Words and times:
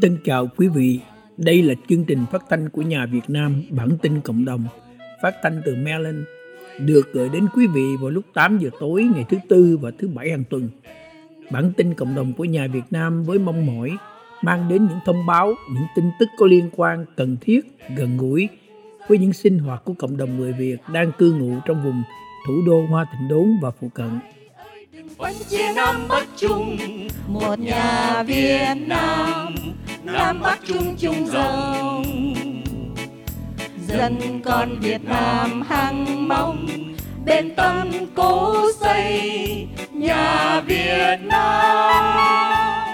Kính 0.00 0.10
tân 0.12 0.24
chào 0.24 0.48
quý 0.56 0.68
vị. 0.68 1.00
Đây 1.36 1.62
là 1.62 1.74
chương 1.88 2.04
trình 2.04 2.18
phát 2.32 2.42
thanh 2.50 2.68
của 2.68 2.82
nhà 2.82 3.06
Việt 3.06 3.30
Nam 3.30 3.62
bản 3.70 3.88
tin 4.02 4.20
cộng 4.20 4.44
đồng, 4.44 4.64
phát 5.22 5.34
thanh 5.42 5.62
từ 5.64 5.74
Maryland, 5.74 6.18
được 6.78 7.12
gửi 7.12 7.28
đến 7.28 7.46
quý 7.54 7.66
vị 7.66 7.96
vào 8.00 8.10
lúc 8.10 8.24
8 8.34 8.58
giờ 8.58 8.70
tối 8.80 9.08
ngày 9.14 9.24
thứ 9.28 9.36
tư 9.48 9.78
và 9.80 9.90
thứ 9.98 10.08
bảy 10.08 10.30
hàng 10.30 10.44
tuần. 10.50 10.68
Bản 11.50 11.72
tin 11.76 11.94
cộng 11.94 12.14
đồng 12.14 12.32
của 12.32 12.44
nhà 12.44 12.66
Việt 12.66 12.82
Nam 12.90 13.24
với 13.24 13.38
mong 13.38 13.66
mỏi 13.66 13.96
mang 14.42 14.68
đến 14.68 14.86
những 14.86 14.98
thông 15.04 15.26
báo, 15.26 15.54
những 15.74 15.86
tin 15.96 16.04
tức 16.20 16.28
có 16.38 16.46
liên 16.46 16.70
quan 16.76 17.04
cần 17.16 17.36
thiết, 17.40 17.60
gần 17.96 18.16
gũi 18.16 18.48
với 19.08 19.18
những 19.18 19.32
sinh 19.32 19.58
hoạt 19.58 19.84
của 19.84 19.94
cộng 19.98 20.16
đồng 20.16 20.36
người 20.36 20.52
Việt 20.52 20.76
đang 20.92 21.12
cư 21.18 21.32
ngụ 21.32 21.54
trong 21.66 21.84
vùng 21.84 22.02
thủ 22.46 22.54
đô 22.66 22.86
Hoa 22.86 23.06
Thịnh 23.12 23.28
Đốn 23.28 23.58
và 23.62 23.70
phụ 23.70 23.88
cận 23.94 24.10
vẫn 25.16 25.34
chia 25.50 25.72
Nam 25.76 26.08
Bắc 26.08 26.24
chung. 26.36 26.78
Một 27.26 27.58
nhà 27.58 28.22
Việt 28.22 28.74
Nam 28.76 29.54
Nam 30.02 30.40
Bắc 30.40 30.58
chung 30.66 30.96
chung 30.98 31.26
rồng 31.26 32.34
Dân 33.88 34.40
con 34.44 34.80
Việt 34.80 35.04
Nam 35.04 35.62
hăng 35.62 36.28
mong, 36.28 36.66
Bên 37.24 37.54
tâm 37.54 37.90
cố 38.14 38.54
xây 38.80 39.68
Nhà 39.92 40.60
Việt 40.60 41.18
Nam. 41.22 42.87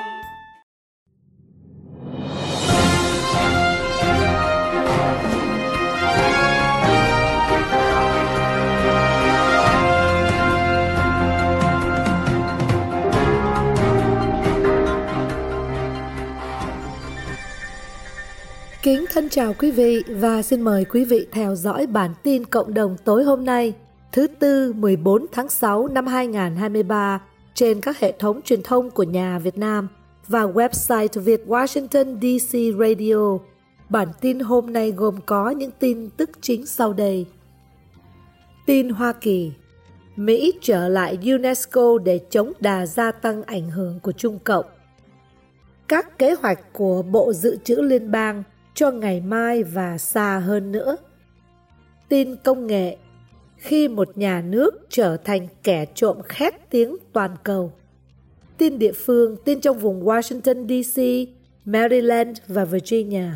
Kính 18.84 19.04
thân 19.10 19.28
chào 19.28 19.54
quý 19.58 19.70
vị 19.70 20.02
và 20.08 20.42
xin 20.42 20.60
mời 20.60 20.84
quý 20.84 21.04
vị 21.04 21.26
theo 21.32 21.54
dõi 21.54 21.86
bản 21.86 22.10
tin 22.22 22.44
cộng 22.44 22.74
đồng 22.74 22.96
tối 23.04 23.24
hôm 23.24 23.44
nay, 23.44 23.74
thứ 24.12 24.26
Tư 24.26 24.72
14 24.72 25.26
tháng 25.32 25.48
6 25.48 25.86
năm 25.86 26.06
2023 26.06 27.22
trên 27.54 27.80
các 27.80 27.98
hệ 27.98 28.12
thống 28.18 28.42
truyền 28.42 28.62
thông 28.62 28.90
của 28.90 29.02
nhà 29.02 29.38
Việt 29.38 29.58
Nam 29.58 29.88
và 30.28 30.42
website 30.42 31.20
Việt 31.20 31.42
Washington 31.46 32.16
DC 32.20 32.78
Radio. 32.80 33.38
Bản 33.88 34.08
tin 34.20 34.40
hôm 34.40 34.72
nay 34.72 34.90
gồm 34.90 35.20
có 35.26 35.50
những 35.50 35.70
tin 35.78 36.10
tức 36.10 36.30
chính 36.40 36.66
sau 36.66 36.92
đây. 36.92 37.26
Tin 38.66 38.88
Hoa 38.88 39.12
Kỳ 39.12 39.52
Mỹ 40.16 40.52
trở 40.60 40.88
lại 40.88 41.18
UNESCO 41.22 41.98
để 42.04 42.20
chống 42.30 42.52
đà 42.60 42.86
gia 42.86 43.12
tăng 43.12 43.42
ảnh 43.42 43.70
hưởng 43.70 44.00
của 44.00 44.12
Trung 44.12 44.38
Cộng. 44.44 44.66
Các 45.88 46.18
kế 46.18 46.34
hoạch 46.34 46.72
của 46.72 47.02
Bộ 47.02 47.32
Dự 47.32 47.56
trữ 47.64 47.74
Liên 47.74 48.10
bang 48.10 48.42
cho 48.74 48.90
ngày 48.90 49.20
mai 49.20 49.62
và 49.62 49.98
xa 49.98 50.38
hơn 50.38 50.72
nữa. 50.72 50.96
Tin 52.08 52.36
công 52.36 52.66
nghệ 52.66 52.96
khi 53.56 53.88
một 53.88 54.18
nhà 54.18 54.42
nước 54.46 54.86
trở 54.88 55.16
thành 55.16 55.48
kẻ 55.62 55.86
trộm 55.94 56.16
khét 56.22 56.54
tiếng 56.70 56.96
toàn 57.12 57.30
cầu. 57.42 57.72
Tin 58.58 58.78
địa 58.78 58.92
phương, 58.92 59.36
tin 59.44 59.60
trong 59.60 59.78
vùng 59.78 60.04
Washington 60.04 60.82
DC, 60.82 61.28
Maryland 61.64 62.38
và 62.48 62.64
Virginia. 62.64 63.28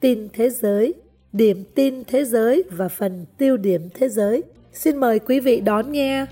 Tin 0.00 0.28
thế 0.32 0.50
giới, 0.50 0.94
điểm 1.32 1.64
tin 1.74 2.04
thế 2.04 2.24
giới 2.24 2.62
và 2.70 2.88
phần 2.88 3.26
tiêu 3.38 3.56
điểm 3.56 3.88
thế 3.94 4.08
giới. 4.08 4.42
Xin 4.72 4.96
mời 4.96 5.18
quý 5.18 5.40
vị 5.40 5.60
đón 5.60 5.92
nghe. 5.92 6.26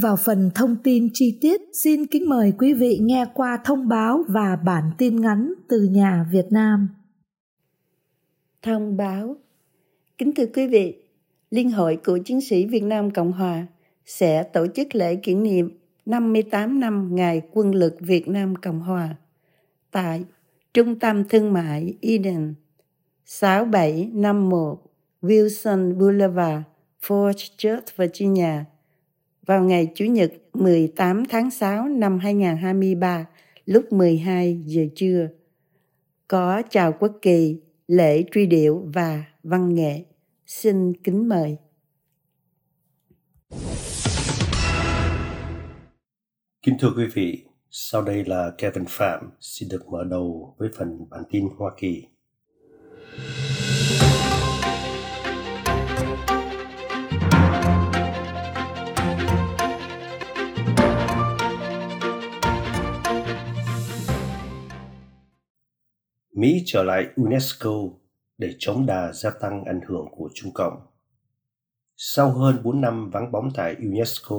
Vào 0.00 0.16
phần 0.16 0.50
thông 0.54 0.76
tin 0.84 1.08
chi 1.12 1.38
tiết, 1.40 1.60
xin 1.72 2.06
kính 2.06 2.28
mời 2.28 2.52
quý 2.58 2.74
vị 2.74 2.98
nghe 3.02 3.24
qua 3.34 3.58
thông 3.64 3.88
báo 3.88 4.24
và 4.28 4.56
bản 4.64 4.90
tin 4.98 5.20
ngắn 5.20 5.52
từ 5.68 5.82
nhà 5.82 6.26
Việt 6.32 6.46
Nam. 6.50 6.88
Thông 8.62 8.96
báo 8.96 9.36
Kính 10.18 10.32
thưa 10.34 10.46
quý 10.54 10.66
vị, 10.66 10.94
Liên 11.50 11.70
hội 11.70 11.98
Cựu 12.04 12.18
Chiến 12.18 12.40
sĩ 12.40 12.66
Việt 12.66 12.82
Nam 12.82 13.10
Cộng 13.10 13.32
Hòa 13.32 13.66
sẽ 14.06 14.42
tổ 14.42 14.66
chức 14.74 14.94
lễ 14.94 15.16
kỷ 15.16 15.34
niệm 15.34 15.78
58 16.06 16.80
năm 16.80 17.08
Ngày 17.12 17.42
Quân 17.52 17.74
lực 17.74 17.96
Việt 18.00 18.28
Nam 18.28 18.56
Cộng 18.56 18.80
Hòa 18.80 19.16
tại 19.90 20.24
Trung 20.74 20.98
tâm 20.98 21.24
Thương 21.28 21.52
mại 21.52 21.94
Eden 22.00 22.54
6751 23.24 24.78
Wilson 25.22 25.98
Boulevard, 25.98 26.62
Fort 27.02 27.50
Church, 27.56 27.96
Virginia 27.96 28.64
vào 29.50 29.64
ngày 29.64 29.92
Chủ 29.94 30.04
nhật 30.04 30.32
18 30.52 31.24
tháng 31.28 31.50
6 31.50 31.88
năm 31.88 32.18
2023 32.18 33.26
lúc 33.66 33.92
12 33.92 34.62
giờ 34.64 34.82
trưa. 34.96 35.28
Có 36.28 36.62
chào 36.70 36.92
quốc 36.92 37.12
kỳ, 37.22 37.60
lễ 37.86 38.24
truy 38.32 38.46
điệu 38.46 38.90
và 38.94 39.24
văn 39.42 39.74
nghệ. 39.74 40.04
Xin 40.46 40.92
kính 41.04 41.28
mời. 41.28 41.56
Kính 46.62 46.76
thưa 46.80 46.92
quý 46.96 47.04
vị, 47.14 47.44
sau 47.70 48.02
đây 48.02 48.24
là 48.24 48.52
Kevin 48.58 48.84
Phạm 48.88 49.30
xin 49.40 49.68
được 49.68 49.88
mở 49.88 50.04
đầu 50.10 50.54
với 50.58 50.68
phần 50.78 51.06
bản 51.10 51.22
tin 51.30 51.48
Hoa 51.58 51.70
Kỳ. 51.76 52.04
Mỹ 66.40 66.62
trở 66.66 66.82
lại 66.82 67.06
UNESCO 67.16 67.70
để 68.38 68.54
chống 68.58 68.86
đà 68.86 69.12
gia 69.12 69.30
tăng 69.30 69.64
ảnh 69.64 69.80
hưởng 69.86 70.06
của 70.10 70.30
Trung 70.34 70.52
Cộng. 70.54 70.80
Sau 71.96 72.30
hơn 72.30 72.56
4 72.62 72.80
năm 72.80 73.10
vắng 73.10 73.32
bóng 73.32 73.48
tại 73.54 73.76
UNESCO, 73.78 74.36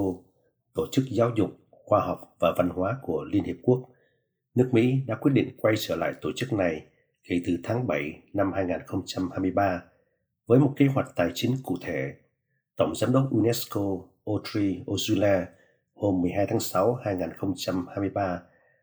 Tổ 0.74 0.86
chức 0.92 1.04
Giáo 1.10 1.30
dục, 1.36 1.50
Khoa 1.70 2.00
học 2.00 2.36
và 2.38 2.54
Văn 2.58 2.68
hóa 2.68 2.98
của 3.02 3.24
Liên 3.24 3.44
Hiệp 3.44 3.56
Quốc, 3.62 3.88
nước 4.54 4.68
Mỹ 4.72 4.94
đã 5.06 5.14
quyết 5.14 5.32
định 5.34 5.56
quay 5.56 5.74
trở 5.78 5.96
lại 5.96 6.12
tổ 6.20 6.30
chức 6.36 6.52
này 6.52 6.86
kể 7.24 7.42
từ 7.46 7.58
tháng 7.64 7.86
7 7.86 8.22
năm 8.32 8.52
2023 8.52 9.82
với 10.46 10.58
một 10.58 10.74
kế 10.76 10.86
hoạch 10.86 11.08
tài 11.16 11.30
chính 11.34 11.56
cụ 11.62 11.76
thể. 11.82 12.14
Tổng 12.76 12.94
Giám 12.94 13.12
đốc 13.12 13.30
UNESCO 13.30 13.98
Audrey 14.26 14.82
Ozula 14.86 15.44
hôm 15.94 16.20
12 16.22 16.46
tháng 16.46 16.60
6 16.60 16.94
2023 16.94 18.42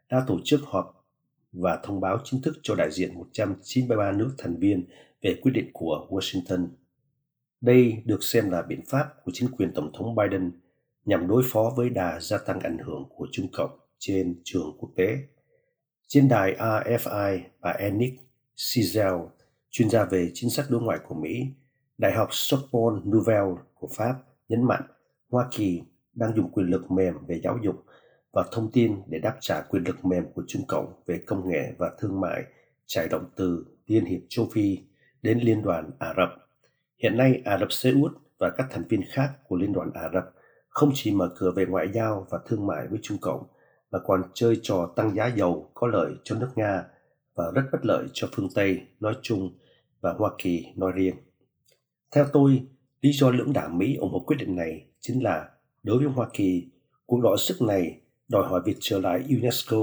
đã 0.09 0.23
tổ 0.27 0.39
chức 0.43 0.61
họp 0.63 0.98
và 1.51 1.79
thông 1.83 2.01
báo 2.01 2.17
chính 2.23 2.41
thức 2.41 2.55
cho 2.63 2.75
đại 2.75 2.91
diện 2.91 3.15
193 3.15 4.11
nước 4.11 4.35
thành 4.37 4.55
viên 4.59 4.85
về 5.21 5.39
quyết 5.41 5.51
định 5.51 5.69
của 5.73 6.07
Washington. 6.09 6.67
Đây 7.61 8.01
được 8.05 8.23
xem 8.23 8.49
là 8.49 8.61
biện 8.61 8.81
pháp 8.89 9.07
của 9.23 9.31
chính 9.35 9.49
quyền 9.51 9.71
Tổng 9.73 9.91
thống 9.97 10.15
Biden 10.15 10.51
nhằm 11.05 11.27
đối 11.27 11.43
phó 11.45 11.73
với 11.77 11.89
đà 11.89 12.19
gia 12.19 12.37
tăng 12.37 12.59
ảnh 12.59 12.77
hưởng 12.77 13.09
của 13.15 13.27
Trung 13.31 13.47
Cộng 13.53 13.79
trên 13.99 14.41
trường 14.43 14.77
quốc 14.79 14.89
tế. 14.95 15.17
Trên 16.07 16.27
đài 16.27 16.55
RFI 16.59 17.39
và 17.59 17.71
Ennick 17.71 18.21
Cizel, 18.55 19.27
chuyên 19.69 19.89
gia 19.89 20.05
về 20.05 20.31
chính 20.33 20.49
sách 20.49 20.65
đối 20.69 20.81
ngoại 20.81 20.99
của 21.07 21.15
Mỹ, 21.15 21.47
Đại 21.97 22.13
học 22.13 22.27
Sorbonne 22.31 23.01
Nouvelle 23.05 23.55
của 23.73 23.89
Pháp 23.95 24.15
nhấn 24.49 24.63
mạnh 24.63 24.81
Hoa 25.29 25.47
Kỳ 25.51 25.81
đang 26.13 26.35
dùng 26.35 26.51
quyền 26.51 26.65
lực 26.65 26.91
mềm 26.91 27.13
về 27.27 27.41
giáo 27.43 27.59
dục 27.63 27.75
và 28.31 28.45
thông 28.51 28.71
tin 28.71 29.01
để 29.07 29.19
đáp 29.19 29.37
trả 29.39 29.61
quyền 29.61 29.83
lực 29.83 30.05
mềm 30.05 30.23
của 30.33 30.43
Trung 30.47 30.61
Cộng 30.67 30.93
về 31.05 31.19
công 31.25 31.49
nghệ 31.49 31.73
và 31.77 31.91
thương 31.99 32.21
mại 32.21 32.43
trải 32.85 33.07
động 33.09 33.25
từ 33.35 33.65
Liên 33.87 34.05
hiệp 34.05 34.19
châu 34.29 34.49
Phi 34.53 34.77
đến 35.21 35.39
Liên 35.39 35.61
đoàn 35.61 35.91
Ả 35.99 36.13
Rập. 36.17 36.29
Hiện 37.03 37.17
nay, 37.17 37.41
Ả 37.45 37.57
Rập 37.57 37.71
Xê 37.71 37.91
Út 37.91 38.11
và 38.37 38.49
các 38.57 38.67
thành 38.71 38.83
viên 38.89 39.01
khác 39.11 39.31
của 39.47 39.55
Liên 39.55 39.73
đoàn 39.73 39.91
Ả 39.93 40.09
Rập 40.13 40.33
không 40.69 40.91
chỉ 40.93 41.11
mở 41.11 41.29
cửa 41.37 41.51
về 41.51 41.65
ngoại 41.65 41.87
giao 41.93 42.27
và 42.29 42.39
thương 42.47 42.67
mại 42.67 42.87
với 42.87 42.99
Trung 43.01 43.17
Cộng, 43.21 43.43
mà 43.91 43.99
còn 43.99 44.23
chơi 44.33 44.59
trò 44.63 44.93
tăng 44.95 45.15
giá 45.15 45.27
dầu 45.27 45.71
có 45.73 45.87
lợi 45.87 46.13
cho 46.23 46.35
nước 46.35 46.49
Nga 46.55 46.83
và 47.35 47.51
rất 47.55 47.63
bất 47.71 47.85
lợi 47.85 48.05
cho 48.13 48.27
phương 48.35 48.49
Tây 48.55 48.81
nói 48.99 49.13
chung 49.21 49.57
và 50.01 50.13
Hoa 50.13 50.31
Kỳ 50.37 50.65
nói 50.75 50.91
riêng. 50.95 51.15
Theo 52.11 52.25
tôi, 52.33 52.63
lý 53.01 53.11
do 53.11 53.29
lưỡng 53.29 53.53
đảng 53.53 53.77
Mỹ 53.77 53.95
ủng 53.95 54.11
hộ 54.11 54.19
quyết 54.19 54.37
định 54.39 54.55
này 54.55 54.85
chính 54.99 55.23
là 55.23 55.49
đối 55.83 55.97
với 55.97 56.07
Hoa 56.07 56.27
Kỳ, 56.33 56.67
cuộc 57.05 57.21
đọ 57.21 57.35
sức 57.37 57.61
này 57.61 58.01
đòi 58.29 58.47
hỏi 58.47 58.61
việc 58.65 58.77
trở 58.79 58.99
lại 58.99 59.23
UNESCO. 59.29 59.77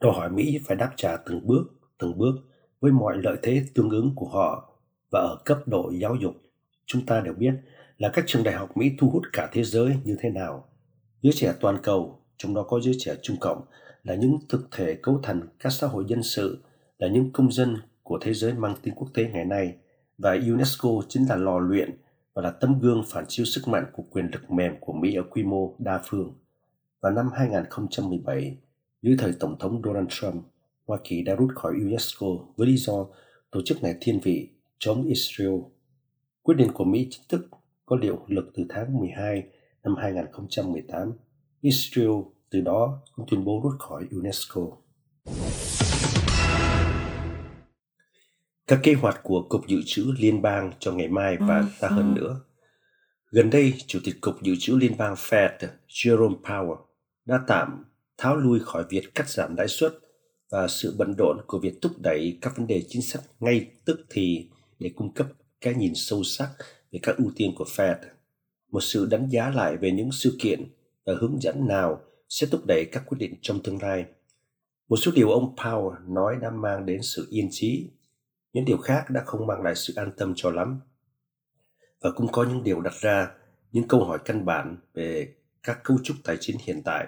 Đòi 0.00 0.12
hỏi 0.12 0.30
Mỹ 0.30 0.58
phải 0.66 0.76
đáp 0.76 0.92
trả 0.96 1.16
từng 1.16 1.46
bước, 1.46 1.64
từng 1.98 2.18
bước 2.18 2.34
với 2.80 2.92
mọi 2.92 3.16
lợi 3.22 3.36
thế 3.42 3.62
tương 3.74 3.90
ứng 3.90 4.12
của 4.14 4.28
họ 4.28 4.78
và 5.10 5.20
ở 5.20 5.36
cấp 5.44 5.58
độ 5.66 5.92
giáo 6.00 6.14
dục. 6.14 6.34
Chúng 6.86 7.06
ta 7.06 7.20
đều 7.20 7.34
biết 7.34 7.54
là 7.98 8.08
các 8.08 8.24
trường 8.26 8.42
đại 8.42 8.54
học 8.54 8.76
Mỹ 8.76 8.90
thu 8.98 9.10
hút 9.10 9.22
cả 9.32 9.48
thế 9.52 9.64
giới 9.64 9.96
như 10.04 10.16
thế 10.20 10.30
nào. 10.30 10.68
Giới 11.22 11.32
trẻ 11.32 11.54
toàn 11.60 11.78
cầu, 11.82 12.20
trong 12.36 12.54
đó 12.54 12.62
có 12.62 12.80
giới 12.80 12.94
trẻ 12.98 13.16
Trung 13.22 13.36
Cộng, 13.40 13.64
là 14.02 14.14
những 14.14 14.38
thực 14.48 14.68
thể 14.72 14.94
cấu 14.94 15.20
thành 15.22 15.40
các 15.58 15.70
xã 15.72 15.86
hội 15.86 16.04
dân 16.08 16.22
sự, 16.22 16.64
là 16.98 17.08
những 17.08 17.32
công 17.32 17.52
dân 17.52 17.76
của 18.02 18.18
thế 18.20 18.34
giới 18.34 18.52
mang 18.52 18.74
tính 18.82 18.94
quốc 18.96 19.08
tế 19.14 19.28
ngày 19.32 19.44
nay 19.44 19.74
và 20.18 20.38
UNESCO 20.48 20.88
chính 21.08 21.28
là 21.28 21.36
lò 21.36 21.58
luyện 21.58 21.90
và 22.34 22.42
là 22.42 22.50
tấm 22.50 22.80
gương 22.80 23.04
phản 23.06 23.24
chiếu 23.28 23.46
sức 23.46 23.68
mạnh 23.68 23.84
của 23.92 24.02
quyền 24.10 24.26
lực 24.32 24.50
mềm 24.50 24.74
của 24.80 24.92
Mỹ 24.92 25.14
ở 25.14 25.22
quy 25.30 25.42
mô 25.42 25.74
đa 25.78 26.00
phương. 26.04 26.32
Vào 27.04 27.12
năm 27.12 27.30
2017, 27.34 28.56
dưới 29.02 29.16
thời 29.18 29.32
Tổng 29.40 29.58
thống 29.58 29.82
Donald 29.84 30.08
Trump, 30.10 30.44
Hoa 30.86 30.98
Kỳ 31.04 31.22
đã 31.22 31.34
rút 31.34 31.50
khỏi 31.54 31.72
UNESCO 31.72 32.26
với 32.56 32.66
lý 32.66 32.76
do 32.76 33.06
tổ 33.50 33.60
chức 33.64 33.82
này 33.82 33.94
thiên 34.00 34.20
vị 34.20 34.48
chống 34.78 35.04
Israel. 35.04 35.60
Quyết 36.42 36.54
định 36.54 36.70
của 36.74 36.84
Mỹ 36.84 37.08
chính 37.10 37.22
thức 37.28 37.48
có 37.86 37.98
hiệu 38.02 38.24
lực 38.28 38.50
từ 38.54 38.64
tháng 38.68 38.98
12 38.98 39.42
năm 39.84 39.94
2018. 39.96 41.12
Israel 41.60 42.10
từ 42.50 42.60
đó 42.60 43.02
cũng 43.14 43.26
tuyên 43.30 43.44
bố 43.44 43.60
rút 43.64 43.72
khỏi 43.78 44.06
UNESCO. 44.10 44.62
Các 48.66 48.80
kế 48.82 48.94
hoạch 48.94 49.20
của 49.22 49.46
Cục 49.48 49.66
Dự 49.66 49.80
trữ 49.86 50.12
Liên 50.18 50.42
bang 50.42 50.72
cho 50.78 50.92
ngày 50.92 51.08
mai 51.08 51.36
và 51.36 51.58
ừ, 51.58 51.66
xa 51.78 51.88
hơn 51.88 52.14
ừ. 52.14 52.20
nữa. 52.20 52.40
Gần 53.30 53.50
đây, 53.50 53.74
Chủ 53.86 53.98
tịch 54.04 54.14
Cục 54.20 54.42
Dự 54.42 54.54
trữ 54.58 54.76
Liên 54.76 54.92
bang 54.98 55.14
Fed 55.14 55.58
Jerome 55.88 56.40
Powell 56.42 56.93
đã 57.24 57.40
tạm 57.46 57.84
tháo 58.18 58.36
lui 58.36 58.60
khỏi 58.60 58.84
việc 58.90 59.14
cắt 59.14 59.28
giảm 59.28 59.56
lãi 59.56 59.68
suất 59.68 59.92
và 60.50 60.68
sự 60.68 60.94
bận 60.98 61.14
rộn 61.18 61.38
của 61.46 61.58
việc 61.58 61.82
thúc 61.82 61.92
đẩy 61.98 62.38
các 62.42 62.56
vấn 62.56 62.66
đề 62.66 62.82
chính 62.88 63.02
sách 63.02 63.22
ngay 63.40 63.70
tức 63.84 64.06
thì 64.10 64.48
để 64.78 64.90
cung 64.96 65.14
cấp 65.14 65.26
cái 65.60 65.74
nhìn 65.74 65.92
sâu 65.94 66.22
sắc 66.24 66.50
về 66.92 67.00
các 67.02 67.16
ưu 67.16 67.30
tiên 67.36 67.52
của 67.56 67.64
Fed. 67.64 67.96
Một 68.70 68.80
sự 68.80 69.06
đánh 69.06 69.28
giá 69.30 69.50
lại 69.50 69.76
về 69.76 69.90
những 69.90 70.12
sự 70.12 70.36
kiện 70.40 70.64
và 71.06 71.14
hướng 71.20 71.40
dẫn 71.40 71.66
nào 71.66 72.00
sẽ 72.28 72.46
thúc 72.46 72.66
đẩy 72.66 72.84
các 72.92 73.02
quyết 73.06 73.18
định 73.18 73.34
trong 73.42 73.62
tương 73.62 73.82
lai. 73.82 74.04
Một 74.88 74.96
số 74.96 75.12
điều 75.14 75.30
ông 75.30 75.54
Powell 75.56 76.14
nói 76.14 76.36
đã 76.42 76.50
mang 76.50 76.86
đến 76.86 77.02
sự 77.02 77.26
yên 77.30 77.48
trí, 77.50 77.90
những 78.52 78.64
điều 78.64 78.76
khác 78.76 79.10
đã 79.10 79.22
không 79.26 79.46
mang 79.46 79.62
lại 79.62 79.74
sự 79.74 79.92
an 79.96 80.12
tâm 80.16 80.32
cho 80.36 80.50
lắm. 80.50 80.80
Và 82.00 82.10
cũng 82.16 82.32
có 82.32 82.44
những 82.44 82.62
điều 82.64 82.80
đặt 82.80 82.94
ra 83.00 83.30
những 83.72 83.88
câu 83.88 84.04
hỏi 84.04 84.18
căn 84.24 84.44
bản 84.44 84.76
về 84.94 85.34
các 85.64 85.80
cấu 85.84 85.98
trúc 86.02 86.16
tài 86.24 86.36
chính 86.40 86.56
hiện 86.64 86.82
tại. 86.84 87.06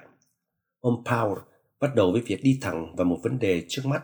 Ông 0.80 1.02
Powell 1.04 1.40
bắt 1.80 1.94
đầu 1.94 2.12
với 2.12 2.20
việc 2.20 2.40
đi 2.42 2.58
thẳng 2.62 2.96
vào 2.96 3.04
một 3.04 3.20
vấn 3.22 3.38
đề 3.38 3.64
trước 3.68 3.82
mắt, 3.86 4.02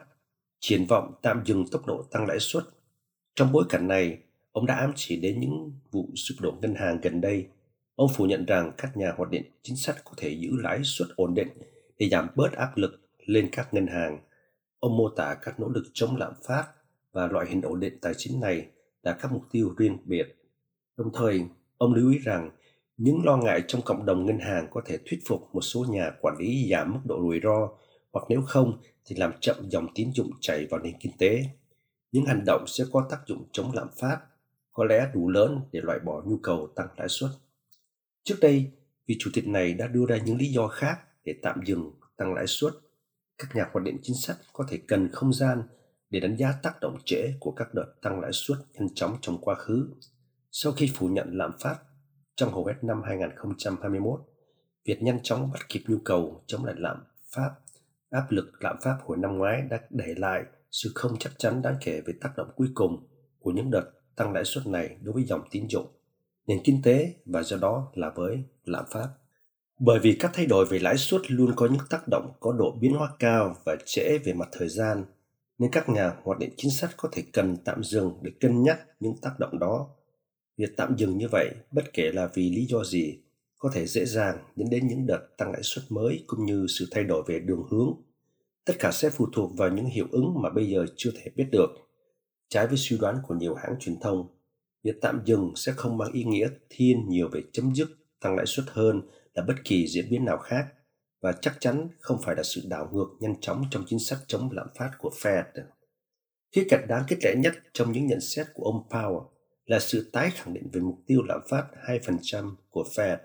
triển 0.61 0.85
vọng 0.85 1.15
tạm 1.23 1.43
dừng 1.45 1.67
tốc 1.67 1.87
độ 1.87 2.03
tăng 2.11 2.27
lãi 2.27 2.39
suất. 2.41 2.65
Trong 3.35 3.53
bối 3.53 3.65
cảnh 3.69 3.89
này, 3.89 4.19
ông 4.53 4.67
đã 4.67 4.75
ám 4.75 4.93
chỉ 4.97 5.21
đến 5.21 5.41
những 5.41 5.73
vụ 5.91 6.09
sụp 6.15 6.41
đổ 6.41 6.59
ngân 6.63 6.75
hàng 6.75 6.99
gần 7.03 7.21
đây. 7.21 7.47
Ông 7.95 8.09
phủ 8.15 8.25
nhận 8.25 8.45
rằng 8.45 8.73
các 8.79 8.97
nhà 8.97 9.13
hoạch 9.17 9.31
định 9.31 9.45
chính 9.63 9.77
sách 9.77 9.97
có 10.05 10.13
thể 10.17 10.31
giữ 10.31 10.51
lãi 10.63 10.81
suất 10.85 11.09
ổn 11.17 11.35
định 11.35 11.49
để 11.99 12.09
giảm 12.09 12.29
bớt 12.35 12.53
áp 12.53 12.77
lực 12.77 13.01
lên 13.27 13.49
các 13.53 13.75
ngân 13.75 13.87
hàng. 13.87 14.19
Ông 14.79 14.97
mô 14.97 15.09
tả 15.09 15.37
các 15.43 15.61
nỗ 15.61 15.69
lực 15.69 15.85
chống 15.93 16.17
lạm 16.17 16.33
phát 16.47 16.65
và 17.13 17.27
loại 17.27 17.47
hình 17.49 17.63
ổn 17.63 17.81
định 17.81 17.99
tài 18.01 18.15
chính 18.17 18.41
này 18.41 18.67
là 19.03 19.13
các 19.13 19.33
mục 19.33 19.43
tiêu 19.51 19.75
riêng 19.79 19.99
biệt. 20.05 20.37
Đồng 20.97 21.11
thời, 21.15 21.45
ông 21.79 21.95
lưu 21.95 22.11
ý 22.11 22.19
rằng 22.19 22.51
những 22.97 23.25
lo 23.25 23.37
ngại 23.37 23.63
trong 23.69 23.83
cộng 23.83 24.07
đồng 24.07 24.27
ngân 24.27 24.39
hàng 24.39 24.67
có 24.71 24.83
thể 24.85 24.99
thuyết 25.07 25.21
phục 25.27 25.49
một 25.53 25.61
số 25.61 25.85
nhà 25.91 26.11
quản 26.21 26.37
lý 26.39 26.69
giảm 26.71 26.93
mức 26.93 27.01
độ 27.05 27.21
rủi 27.21 27.41
ro 27.43 27.69
hoặc 28.13 28.25
nếu 28.29 28.43
không 28.47 28.81
thì 29.05 29.17
làm 29.17 29.33
chậm 29.41 29.57
dòng 29.71 29.87
tín 29.95 30.11
dụng 30.15 30.31
chảy 30.41 30.67
vào 30.71 30.81
nền 30.81 30.95
kinh 31.01 31.13
tế. 31.19 31.45
Những 32.13 32.25
hành 32.25 32.45
động 32.47 32.65
sẽ 32.67 32.85
có 32.93 33.07
tác 33.11 33.21
dụng 33.27 33.45
chống 33.53 33.73
lạm 33.75 33.89
phát, 34.01 34.19
có 34.73 34.85
lẽ 34.85 35.11
đủ 35.15 35.29
lớn 35.29 35.61
để 35.73 35.81
loại 35.81 35.99
bỏ 35.99 36.23
nhu 36.27 36.37
cầu 36.43 36.69
tăng 36.77 36.89
lãi 36.97 37.09
suất. 37.09 37.31
Trước 38.25 38.37
đây, 38.41 38.71
vị 39.07 39.17
chủ 39.19 39.31
tịch 39.35 39.49
này 39.49 39.73
đã 39.73 39.87
đưa 39.87 40.07
ra 40.07 40.17
những 40.17 40.37
lý 40.37 40.47
do 40.47 40.69
khác 40.69 40.99
để 41.25 41.35
tạm 41.43 41.61
dừng 41.67 41.91
tăng 42.17 42.35
lãi 42.35 42.47
suất. 42.47 42.73
Các 43.39 43.57
nhà 43.57 43.65
hoạch 43.73 43.85
định 43.85 43.99
chính 44.03 44.17
sách 44.17 44.37
có 44.53 44.65
thể 44.69 44.79
cần 44.89 45.09
không 45.13 45.33
gian 45.33 45.63
để 46.11 46.21
đánh 46.21 46.37
giá 46.37 46.55
tác 46.63 46.81
động 46.81 46.99
trễ 47.05 47.33
của 47.41 47.51
các 47.51 47.75
đợt 47.75 47.95
tăng 48.03 48.21
lãi 48.21 48.31
suất 48.33 48.59
nhanh 48.75 48.95
chóng 48.95 49.17
trong 49.21 49.39
quá 49.41 49.55
khứ. 49.55 49.89
Sau 50.51 50.73
khi 50.73 50.91
phủ 50.95 51.09
nhận 51.09 51.39
lạm 51.39 51.53
phát 51.61 51.77
trong 52.43 52.53
hầu 52.53 52.65
hết 52.65 52.85
năm 52.85 53.03
2021, 53.03 54.21
việc 54.85 55.03
nhanh 55.03 55.23
chóng 55.23 55.51
bắt 55.53 55.69
kịp 55.69 55.83
nhu 55.87 55.97
cầu 56.05 56.43
chống 56.47 56.65
lại 56.65 56.75
lạm 56.79 56.97
phát, 57.35 57.51
áp 58.11 58.27
lực 58.31 58.53
lạm 58.61 58.77
phát 58.83 58.99
hồi 59.05 59.17
năm 59.17 59.39
ngoái 59.39 59.63
đã 59.71 59.81
để 59.91 60.15
lại 60.17 60.43
sự 60.71 60.93
không 60.95 61.19
chắc 61.19 61.33
chắn 61.39 61.63
đáng 61.63 61.77
kể 61.81 62.01
về 62.07 62.15
tác 62.21 62.31
động 62.37 62.51
cuối 62.57 62.69
cùng 62.75 63.07
của 63.39 63.51
những 63.51 63.71
đợt 63.71 63.91
tăng 64.17 64.33
lãi 64.33 64.45
suất 64.45 64.67
này 64.67 64.97
đối 65.03 65.15
với 65.15 65.25
dòng 65.25 65.41
tín 65.51 65.67
dụng, 65.69 65.87
nền 66.47 66.59
kinh 66.65 66.83
tế 66.83 67.15
và 67.27 67.43
do 67.43 67.57
đó 67.57 67.93
là 67.95 68.11
với 68.15 68.45
lạm 68.65 68.85
phát. 68.91 69.09
Bởi 69.79 69.99
vì 70.03 70.17
các 70.21 70.31
thay 70.35 70.47
đổi 70.47 70.67
về 70.67 70.79
lãi 70.79 70.97
suất 70.97 71.31
luôn 71.31 71.53
có 71.57 71.67
những 71.67 71.87
tác 71.91 72.09
động 72.09 72.33
có 72.41 72.53
độ 72.53 72.77
biến 72.81 72.93
hóa 72.95 73.11
cao 73.19 73.57
và 73.65 73.77
trễ 73.85 74.19
về 74.25 74.33
mặt 74.33 74.49
thời 74.53 74.69
gian, 74.69 75.05
nên 75.59 75.71
các 75.71 75.89
nhà 75.89 76.13
hoạch 76.23 76.39
định 76.39 76.55
chính 76.57 76.71
sách 76.71 76.91
có 76.97 77.09
thể 77.13 77.23
cần 77.33 77.57
tạm 77.65 77.85
dừng 77.85 78.19
để 78.23 78.31
cân 78.41 78.63
nhắc 78.63 78.81
những 79.01 79.15
tác 79.23 79.39
động 79.39 79.59
đó 79.59 79.89
Việc 80.57 80.77
tạm 80.77 80.97
dừng 80.97 81.19
như 81.19 81.29
vậy, 81.29 81.51
bất 81.71 81.93
kể 81.93 82.13
là 82.13 82.31
vì 82.35 82.51
lý 82.51 82.67
do 82.67 82.85
gì, 82.85 83.19
có 83.59 83.71
thể 83.75 83.87
dễ 83.87 84.05
dàng 84.05 84.39
dẫn 84.57 84.71
đến 84.71 84.87
những 84.89 85.07
đợt 85.07 85.27
tăng 85.39 85.53
lãi 85.53 85.63
suất 85.63 85.85
mới 85.89 86.25
cũng 86.27 86.45
như 86.45 86.67
sự 86.69 86.89
thay 86.91 87.05
đổi 87.05 87.23
về 87.27 87.41
đường 87.41 87.67
hướng. 87.71 87.95
Tất 88.65 88.75
cả 88.79 88.91
sẽ 88.93 89.11
phụ 89.11 89.27
thuộc 89.33 89.57
vào 89.57 89.69
những 89.69 89.87
hiệu 89.87 90.07
ứng 90.11 90.35
mà 90.43 90.51
bây 90.51 90.71
giờ 90.71 90.87
chưa 90.97 91.11
thể 91.15 91.31
biết 91.37 91.47
được. 91.53 91.69
Trái 92.49 92.67
với 92.67 92.77
suy 92.77 92.99
đoán 92.99 93.19
của 93.27 93.35
nhiều 93.35 93.55
hãng 93.55 93.75
truyền 93.81 94.01
thông, 94.01 94.27
việc 94.85 95.01
tạm 95.01 95.23
dừng 95.25 95.53
sẽ 95.57 95.73
không 95.73 95.99
mang 95.99 96.13
ý 96.13 96.25
nghĩa 96.25 96.49
thiên 96.69 97.09
nhiều 97.09 97.29
về 97.33 97.43
chấm 97.53 97.75
dứt 97.75 97.89
tăng 98.21 98.37
lãi 98.37 98.47
suất 98.47 98.67
hơn 98.69 99.03
là 99.35 99.45
bất 99.49 99.55
kỳ 99.65 99.87
diễn 99.89 100.11
biến 100.11 100.25
nào 100.25 100.39
khác 100.39 100.67
và 101.21 101.33
chắc 101.33 101.57
chắn 101.61 101.89
không 102.01 102.19
phải 102.23 102.37
là 102.37 102.43
sự 102.43 102.63
đảo 102.69 102.91
ngược 102.93 103.09
nhanh 103.21 103.41
chóng 103.41 103.65
trong 103.71 103.85
chính 103.87 103.99
sách 103.99 104.19
chống 104.27 104.49
lạm 104.53 104.67
phát 104.79 104.91
của 104.99 105.11
Fed. 105.23 105.45
Khía 106.53 106.65
cạnh 106.69 106.87
đáng 106.89 107.05
kết 107.09 107.17
lệ 107.25 107.35
nhất 107.39 107.53
trong 107.73 107.93
những 107.93 108.07
nhận 108.07 108.21
xét 108.21 108.47
của 108.55 108.65
ông 108.65 108.89
Powell 108.91 109.32
là 109.67 109.79
sự 109.79 110.11
tái 110.13 110.31
khẳng 110.35 110.55
định 110.55 110.71
về 110.73 110.81
mục 110.81 110.99
tiêu 111.07 111.23
lạm 111.29 111.41
phát 111.49 111.67
2% 111.87 112.55
của 112.71 112.85
Fed. 112.97 113.17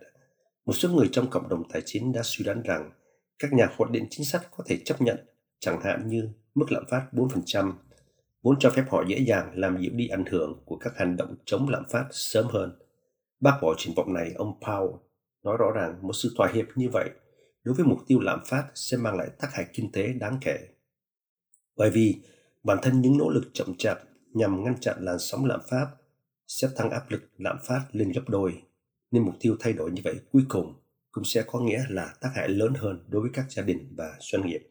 Một 0.66 0.74
số 0.74 0.90
người 0.90 1.10
trong 1.12 1.30
cộng 1.30 1.50
đồng 1.50 1.70
tài 1.70 1.82
chính 1.86 2.14
đã 2.14 2.22
suy 2.24 2.46
đoán 2.46 2.62
rằng 2.62 2.92
các 3.40 3.54
nhà 3.54 3.70
hoạch 3.78 3.92
định 3.92 4.08
chính 4.10 4.26
sách 4.26 4.48
có 4.58 4.64
thể 4.68 4.78
chấp 4.86 5.02
nhận, 5.02 5.18
chẳng 5.60 5.82
hạn 5.84 6.08
như 6.08 6.30
mức 6.56 6.72
lạm 6.72 6.84
phát 6.90 7.08
4%, 7.12 7.74
vốn 8.42 8.56
cho 8.60 8.70
phép 8.70 8.84
họ 8.90 9.04
dễ 9.08 9.20
dàng 9.28 9.52
làm 9.56 9.78
dịu 9.82 9.92
đi 9.94 10.08
ảnh 10.08 10.26
hưởng 10.26 10.62
của 10.66 10.78
các 10.78 10.94
hành 10.98 11.18
động 11.18 11.36
chống 11.46 11.70
lạm 11.70 11.84
phát 11.90 12.06
sớm 12.12 12.46
hơn. 12.46 12.80
Bác 13.40 13.60
bỏ 13.62 13.76
triển 13.78 13.94
vọng 13.96 14.14
này, 14.14 14.32
ông 14.36 14.60
Powell 14.60 14.98
nói 15.44 15.58
rõ 15.60 15.72
ràng 15.76 16.00
một 16.02 16.14
sự 16.14 16.34
thỏa 16.38 16.52
hiệp 16.54 16.66
như 16.76 16.90
vậy 16.90 17.10
đối 17.64 17.76
với 17.76 17.86
mục 17.86 18.00
tiêu 18.08 18.20
lạm 18.20 18.40
phát 18.46 18.68
sẽ 18.76 18.98
mang 18.98 19.18
lại 19.18 19.28
tác 19.40 19.48
hại 19.54 19.66
kinh 19.74 19.92
tế 19.92 20.08
đáng 20.08 20.38
kể. 20.42 20.58
Bởi 21.78 21.90
vì 21.90 22.16
bản 22.64 22.78
thân 22.82 23.02
những 23.02 23.18
nỗ 23.18 23.30
lực 23.30 23.44
chậm 23.54 23.78
chạp 23.78 24.00
nhằm 24.34 24.64
ngăn 24.64 24.76
chặn 24.80 24.96
làn 25.00 25.20
sóng 25.20 25.46
lạm 25.46 25.60
phát 25.70 25.88
sẽ 26.48 26.68
tăng 26.78 26.90
áp 26.90 27.04
lực 27.10 27.22
lạm 27.38 27.58
phát 27.64 27.86
lên 27.92 28.12
gấp 28.12 28.24
đôi, 28.28 28.62
nên 29.12 29.24
mục 29.24 29.36
tiêu 29.40 29.56
thay 29.60 29.74
đổi 29.74 29.92
như 29.92 30.02
vậy 30.06 30.16
cuối 30.32 30.44
cùng 30.50 30.74
cũng 31.12 31.24
sẽ 31.24 31.44
có 31.48 31.60
nghĩa 31.60 31.84
là 31.90 32.14
tác 32.22 32.30
hại 32.36 32.50
lớn 32.50 32.74
hơn 32.78 33.06
đối 33.08 33.22
với 33.22 33.32
các 33.34 33.52
gia 33.52 33.64
đình 33.64 33.94
và 33.98 34.18
doanh 34.20 34.48
nghiệp. 34.48 34.70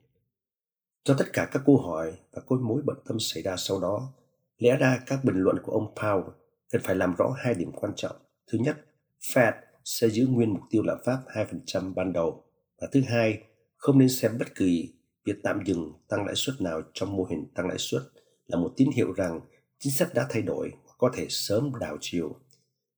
Cho 1.04 1.14
tất 1.18 1.24
cả 1.32 1.48
các 1.52 1.62
câu 1.66 1.76
hỏi 1.76 2.12
và 2.32 2.42
các 2.48 2.60
mối 2.60 2.82
bận 2.84 2.96
tâm 3.08 3.18
xảy 3.20 3.42
ra 3.42 3.56
sau 3.56 3.80
đó, 3.80 4.12
lẽ 4.58 4.76
ra 4.76 5.02
các 5.06 5.24
bình 5.24 5.36
luận 5.36 5.56
của 5.62 5.72
ông 5.72 5.94
Powell 5.94 6.30
cần 6.70 6.82
phải 6.84 6.94
làm 6.94 7.14
rõ 7.18 7.34
hai 7.38 7.54
điểm 7.54 7.72
quan 7.72 7.92
trọng. 7.96 8.16
Thứ 8.52 8.58
nhất, 8.58 8.76
Fed 9.20 9.52
sẽ 9.84 10.08
giữ 10.08 10.26
nguyên 10.26 10.50
mục 10.50 10.62
tiêu 10.70 10.82
lạm 10.82 10.98
phát 11.04 11.18
2% 11.26 11.94
ban 11.94 12.12
đầu. 12.12 12.44
Và 12.80 12.88
thứ 12.92 13.02
hai, 13.08 13.42
không 13.76 13.98
nên 13.98 14.08
xem 14.08 14.38
bất 14.38 14.54
kỳ 14.54 14.92
việc 15.24 15.36
tạm 15.42 15.60
dừng 15.66 15.92
tăng 16.08 16.26
lãi 16.26 16.34
suất 16.34 16.60
nào 16.60 16.82
trong 16.92 17.16
mô 17.16 17.24
hình 17.24 17.46
tăng 17.54 17.68
lãi 17.68 17.78
suất 17.78 18.02
là 18.46 18.58
một 18.58 18.72
tín 18.76 18.90
hiệu 18.94 19.12
rằng 19.12 19.40
chính 19.78 19.92
sách 19.92 20.14
đã 20.14 20.26
thay 20.30 20.42
đổi 20.42 20.72
có 20.98 21.10
thể 21.14 21.26
sớm 21.28 21.72
đảo 21.80 21.96
chiều. 22.00 22.36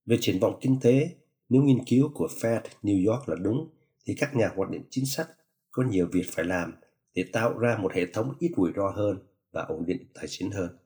Về 0.06 0.16
triển 0.20 0.38
vọng 0.40 0.58
kinh 0.60 0.78
tế, 0.82 1.10
nếu 1.48 1.62
nghiên 1.62 1.84
cứu 1.84 2.10
của 2.14 2.28
Fed 2.40 2.60
New 2.82 3.12
York 3.12 3.28
là 3.28 3.36
đúng, 3.42 3.70
thì 4.06 4.14
các 4.18 4.36
nhà 4.36 4.50
hoạch 4.56 4.70
định 4.70 4.84
chính 4.90 5.06
sách 5.06 5.28
có 5.70 5.82
nhiều 5.82 6.08
việc 6.12 6.24
phải 6.30 6.44
làm 6.44 6.74
để 7.14 7.24
tạo 7.32 7.58
ra 7.58 7.78
một 7.78 7.92
hệ 7.92 8.06
thống 8.12 8.34
ít 8.38 8.50
rủi 8.56 8.72
ro 8.76 8.90
hơn 8.90 9.18
và 9.52 9.62
ổn 9.62 9.86
định 9.86 10.06
tài 10.14 10.24
chính 10.28 10.50
hơn. 10.50 10.78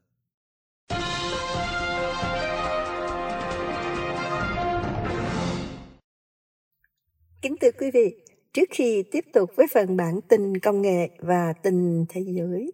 Kính 7.43 7.57
thưa 7.61 7.71
quý 7.79 7.91
vị, 7.91 8.15
trước 8.53 8.69
khi 8.71 9.05
tiếp 9.11 9.25
tục 9.33 9.51
với 9.57 9.67
phần 9.75 9.97
bản 9.97 10.21
tin 10.29 10.59
công 10.59 10.83
nghệ 10.83 11.11
và 11.19 11.53
tin 11.63 12.05
thế 12.09 12.25
giới, 12.27 12.73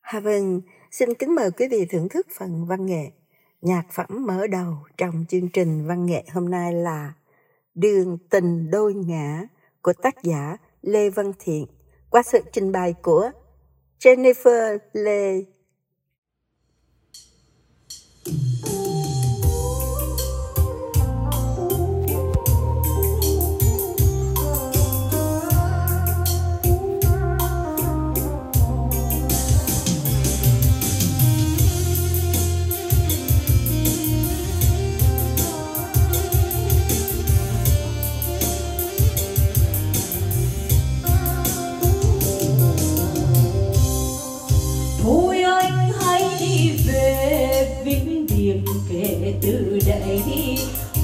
hà 0.00 0.20
vân 0.20 0.60
xin 0.90 1.14
kính 1.14 1.34
mời 1.34 1.50
quý 1.50 1.68
vị 1.70 1.86
thưởng 1.90 2.08
thức 2.08 2.26
phần 2.38 2.66
văn 2.66 2.86
nghệ 2.86 3.10
nhạc 3.62 3.86
phẩm 3.92 4.26
mở 4.26 4.46
đầu 4.46 4.74
trong 4.96 5.24
chương 5.28 5.48
trình 5.48 5.86
văn 5.86 6.06
nghệ 6.06 6.24
hôm 6.32 6.50
nay 6.50 6.72
là 6.72 7.12
Đường 7.74 8.18
tình 8.30 8.70
đôi 8.70 8.94
ngã 8.94 9.42
của 9.82 9.92
tác 9.92 10.22
giả 10.22 10.56
Lê 10.82 11.10
Văn 11.10 11.32
Thiện 11.38 11.66
qua 12.10 12.22
sự 12.22 12.40
trình 12.52 12.72
bày 12.72 12.94
của 13.02 13.30
Jennifer 14.00 14.78
Lê. 14.92 15.44
Thank 18.26 18.66
you. 18.70 18.75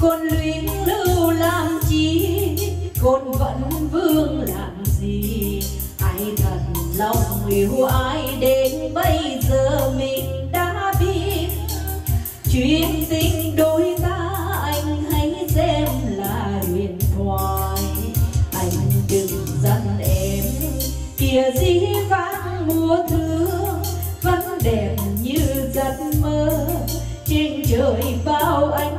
con 0.03 0.21
luyến 0.21 0.65
lưu 0.85 1.31
làm 1.31 1.79
chi? 1.89 2.57
Con 3.01 3.31
vẫn 3.31 3.61
vương 3.91 4.41
làm 4.47 4.83
gì? 4.85 5.61
Ai 5.99 6.21
thật 6.37 6.59
lòng 6.97 7.47
yêu 7.49 7.85
ai 7.85 8.37
đến 8.39 8.93
bây 8.93 9.39
giờ 9.49 9.93
mình 9.97 10.51
đã 10.51 10.93
biết. 10.99 11.47
Chuyện 12.51 13.05
tình 13.09 13.55
đôi 13.55 13.95
ta 14.01 14.29
anh 14.63 15.03
hãy 15.11 15.33
xem 15.49 15.87
là 16.17 16.61
huyền 16.71 16.99
thoại. 17.15 17.81
Anh 18.53 18.91
đừng 19.09 19.45
dặn 19.63 19.99
em 19.99 20.43
kia 21.17 21.51
dĩ 21.59 21.79
vãng 22.09 22.67
mùa 22.67 22.97
thương. 23.09 23.83
Vẫn 24.21 24.41
đẹp 24.63 24.95
như 25.21 25.39
giấc 25.73 25.95
mơ, 26.21 26.67
trên 27.25 27.63
trời 27.69 28.03
bao 28.25 28.71
anh 28.71 28.92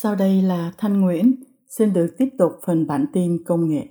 sau 0.00 0.14
đây 0.14 0.42
là 0.42 0.72
Thanh 0.78 1.00
Nguyễn 1.00 1.34
xin 1.68 1.92
được 1.92 2.14
tiếp 2.18 2.28
tục 2.38 2.52
phần 2.66 2.86
bản 2.86 3.06
tin 3.12 3.44
công 3.44 3.68
nghệ. 3.68 3.86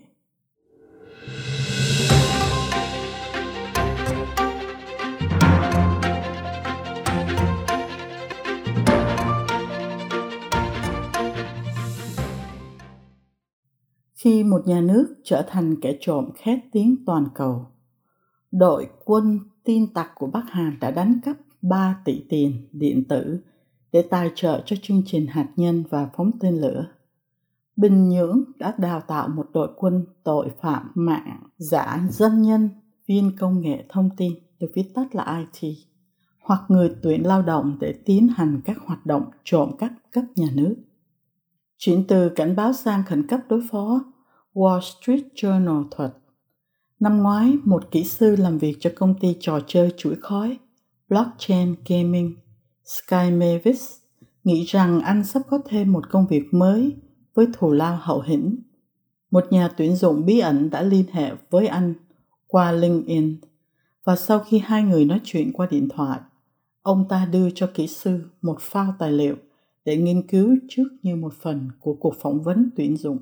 Khi 14.13 14.43
một 14.43 14.61
nhà 14.65 14.81
nước 14.81 15.15
trở 15.23 15.45
thành 15.47 15.75
kẻ 15.81 15.97
trộm 15.99 16.29
khét 16.35 16.59
tiếng 16.71 16.95
toàn 17.05 17.27
cầu, 17.35 17.65
đội 18.51 18.87
quân 19.05 19.39
tin 19.63 19.93
tặc 19.93 20.11
của 20.15 20.27
Bắc 20.27 20.43
Hàn 20.49 20.77
đã 20.81 20.91
đánh 20.91 21.19
cắp 21.23 21.37
3 21.61 22.01
tỷ 22.05 22.23
tiền 22.29 22.67
điện 22.71 23.03
tử 23.09 23.39
để 23.97 24.03
tài 24.09 24.31
trợ 24.35 24.61
cho 24.65 24.75
chương 24.81 25.01
trình 25.05 25.27
hạt 25.27 25.47
nhân 25.55 25.83
và 25.89 26.09
phóng 26.17 26.31
tên 26.39 26.61
lửa. 26.61 26.85
Bình 27.75 28.09
Nhưỡng 28.09 28.43
đã 28.59 28.73
đào 28.77 29.01
tạo 29.01 29.27
một 29.27 29.45
đội 29.53 29.69
quân 29.75 30.05
tội 30.23 30.49
phạm 30.61 30.91
mạng 30.95 31.43
giả 31.57 32.07
dân 32.09 32.41
nhân 32.41 32.69
viên 33.07 33.37
công 33.39 33.61
nghệ 33.61 33.85
thông 33.89 34.09
tin 34.17 34.33
được 34.59 34.67
viết 34.75 34.91
tắt 34.95 35.15
là 35.15 35.45
IT 35.53 35.77
hoặc 36.39 36.61
người 36.67 36.95
tuyển 37.03 37.27
lao 37.27 37.41
động 37.41 37.77
để 37.79 37.93
tiến 38.05 38.27
hành 38.27 38.61
các 38.65 38.77
hoạt 38.85 39.05
động 39.05 39.23
trộm 39.43 39.71
cắp 39.79 39.91
cấp 40.11 40.23
nhà 40.35 40.47
nước. 40.53 40.75
Chuyển 41.77 42.03
từ 42.07 42.29
cảnh 42.29 42.55
báo 42.55 42.73
sang 42.73 43.03
khẩn 43.03 43.27
cấp 43.27 43.39
đối 43.49 43.61
phó, 43.71 44.01
Wall 44.53 44.81
Street 44.81 45.23
Journal 45.35 45.85
thuật. 45.91 46.13
Năm 46.99 47.17
ngoái, 47.17 47.53
một 47.63 47.91
kỹ 47.91 48.03
sư 48.03 48.35
làm 48.35 48.57
việc 48.57 48.77
cho 48.79 48.89
công 48.95 49.19
ty 49.19 49.37
trò 49.39 49.59
chơi 49.67 49.93
chuỗi 49.97 50.15
khói 50.21 50.57
Blockchain 51.09 51.75
Gaming 51.87 52.35
Sky 52.87 53.31
Mavis 53.31 53.97
nghĩ 54.43 54.63
rằng 54.63 55.01
anh 55.01 55.23
sắp 55.23 55.41
có 55.49 55.59
thêm 55.65 55.93
một 55.93 56.09
công 56.09 56.27
việc 56.27 56.43
mới 56.51 56.95
với 57.33 57.47
thù 57.53 57.71
lao 57.71 57.97
hậu 58.01 58.21
hĩnh. 58.21 58.57
Một 59.31 59.43
nhà 59.49 59.69
tuyển 59.77 59.95
dụng 59.95 60.25
bí 60.25 60.39
ẩn 60.39 60.69
đã 60.69 60.81
liên 60.81 61.05
hệ 61.11 61.31
với 61.49 61.67
anh 61.67 61.93
qua 62.47 62.71
LinkedIn 62.71 63.37
và 64.03 64.15
sau 64.15 64.39
khi 64.39 64.59
hai 64.59 64.83
người 64.83 65.05
nói 65.05 65.21
chuyện 65.23 65.53
qua 65.53 65.67
điện 65.71 65.89
thoại, 65.89 66.19
ông 66.81 67.05
ta 67.09 67.25
đưa 67.25 67.49
cho 67.49 67.69
kỹ 67.73 67.87
sư 67.87 68.19
một 68.41 68.57
phao 68.59 68.93
tài 68.99 69.11
liệu 69.11 69.35
để 69.85 69.97
nghiên 69.97 70.27
cứu 70.27 70.55
trước 70.69 70.87
như 71.03 71.15
một 71.15 71.33
phần 71.33 71.69
của 71.79 71.93
cuộc 71.93 72.15
phỏng 72.21 72.43
vấn 72.43 72.69
tuyển 72.75 72.97
dụng. 72.97 73.19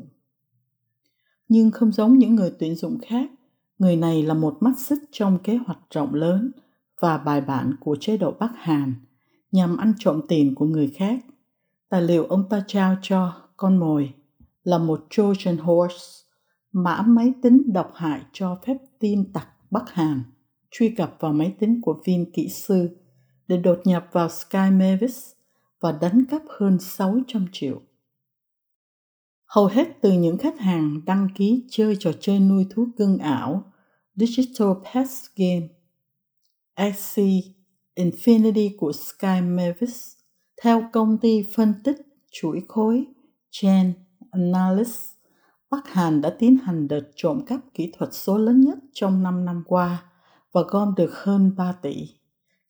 Nhưng 1.48 1.72
không 1.72 1.92
giống 1.92 2.18
những 2.18 2.36
người 2.36 2.54
tuyển 2.60 2.76
dụng 2.76 2.98
khác, 3.02 3.30
người 3.80 3.96
này 3.96 4.24
là 4.24 4.34
một 4.34 4.58
mắt 4.60 4.80
xích 4.80 5.00
trong 5.12 5.40
kế 5.44 5.56
hoạch 5.56 5.80
rộng 5.92 6.14
lớn 6.14 6.52
và 7.00 7.18
bài 7.18 7.42
bản 7.42 7.76
của 7.80 7.98
chế 8.00 8.18
độ 8.18 8.32
Bắc 8.40 8.52
Hàn 8.56 8.94
nhằm 9.56 9.78
ăn 9.78 9.94
trộm 10.00 10.22
tiền 10.28 10.56
của 10.56 10.66
người 10.66 10.92
khác. 10.96 11.20
Tài 11.90 12.02
liệu 12.02 12.26
ông 12.26 12.50
ta 12.50 12.64
trao 12.68 12.96
cho 13.02 13.34
con 13.58 13.78
mồi 13.78 14.14
là 14.64 14.78
một 14.78 15.06
Trojan 15.10 15.58
Horse, 15.58 16.06
mã 16.72 17.02
máy 17.08 17.34
tính 17.42 17.62
độc 17.74 17.92
hại 17.96 18.22
cho 18.34 18.58
phép 18.66 18.78
tin 19.00 19.34
tặc 19.34 19.48
Bắc 19.72 19.90
Hàn 19.90 20.24
truy 20.72 20.90
cập 20.90 21.16
vào 21.20 21.34
máy 21.34 21.56
tính 21.60 21.82
của 21.82 22.02
viên 22.06 22.32
kỹ 22.32 22.50
sư 22.50 22.90
để 23.48 23.58
đột 23.58 23.80
nhập 23.86 24.08
vào 24.12 24.30
Sky 24.30 24.72
Mavis 24.72 25.32
và 25.80 25.92
đánh 26.02 26.26
cắp 26.30 26.42
hơn 26.60 26.80
600 26.80 27.46
triệu. 27.52 27.82
Hầu 29.46 29.68
hết 29.68 29.88
từ 30.02 30.12
những 30.12 30.38
khách 30.38 30.60
hàng 30.60 31.02
đăng 31.06 31.28
ký 31.36 31.66
chơi 31.70 31.96
trò 32.00 32.12
chơi 32.20 32.40
nuôi 32.40 32.68
thú 32.70 32.88
cưng 32.98 33.18
ảo 33.18 33.72
Digital 34.16 34.68
Pets 34.94 35.26
Game, 35.36 35.68
XC 36.94 37.22
Infinity 37.96 38.70
của 38.78 38.92
Sky 38.92 39.42
Mavis 39.42 40.14
theo 40.64 40.84
công 40.94 41.18
ty 41.18 41.46
phân 41.56 41.74
tích 41.84 41.98
chuỗi 42.32 42.62
khối 42.68 43.06
Chain 43.52 43.94
Analysis, 44.32 45.08
Bắc 45.72 45.88
Hàn 45.94 46.22
đã 46.22 46.30
tiến 46.40 46.58
hành 46.64 46.88
đợt 46.88 47.12
trộm 47.16 47.46
cắp 47.46 47.60
kỹ 47.74 47.92
thuật 47.98 48.14
số 48.14 48.38
lớn 48.38 48.62
nhất 48.62 48.78
trong 48.94 49.24
5 49.24 49.46
năm 49.46 49.64
qua 49.66 50.04
và 50.52 50.62
gom 50.68 50.94
được 50.98 51.12
hơn 51.14 51.52
3 51.58 51.72
tỷ. 51.72 52.08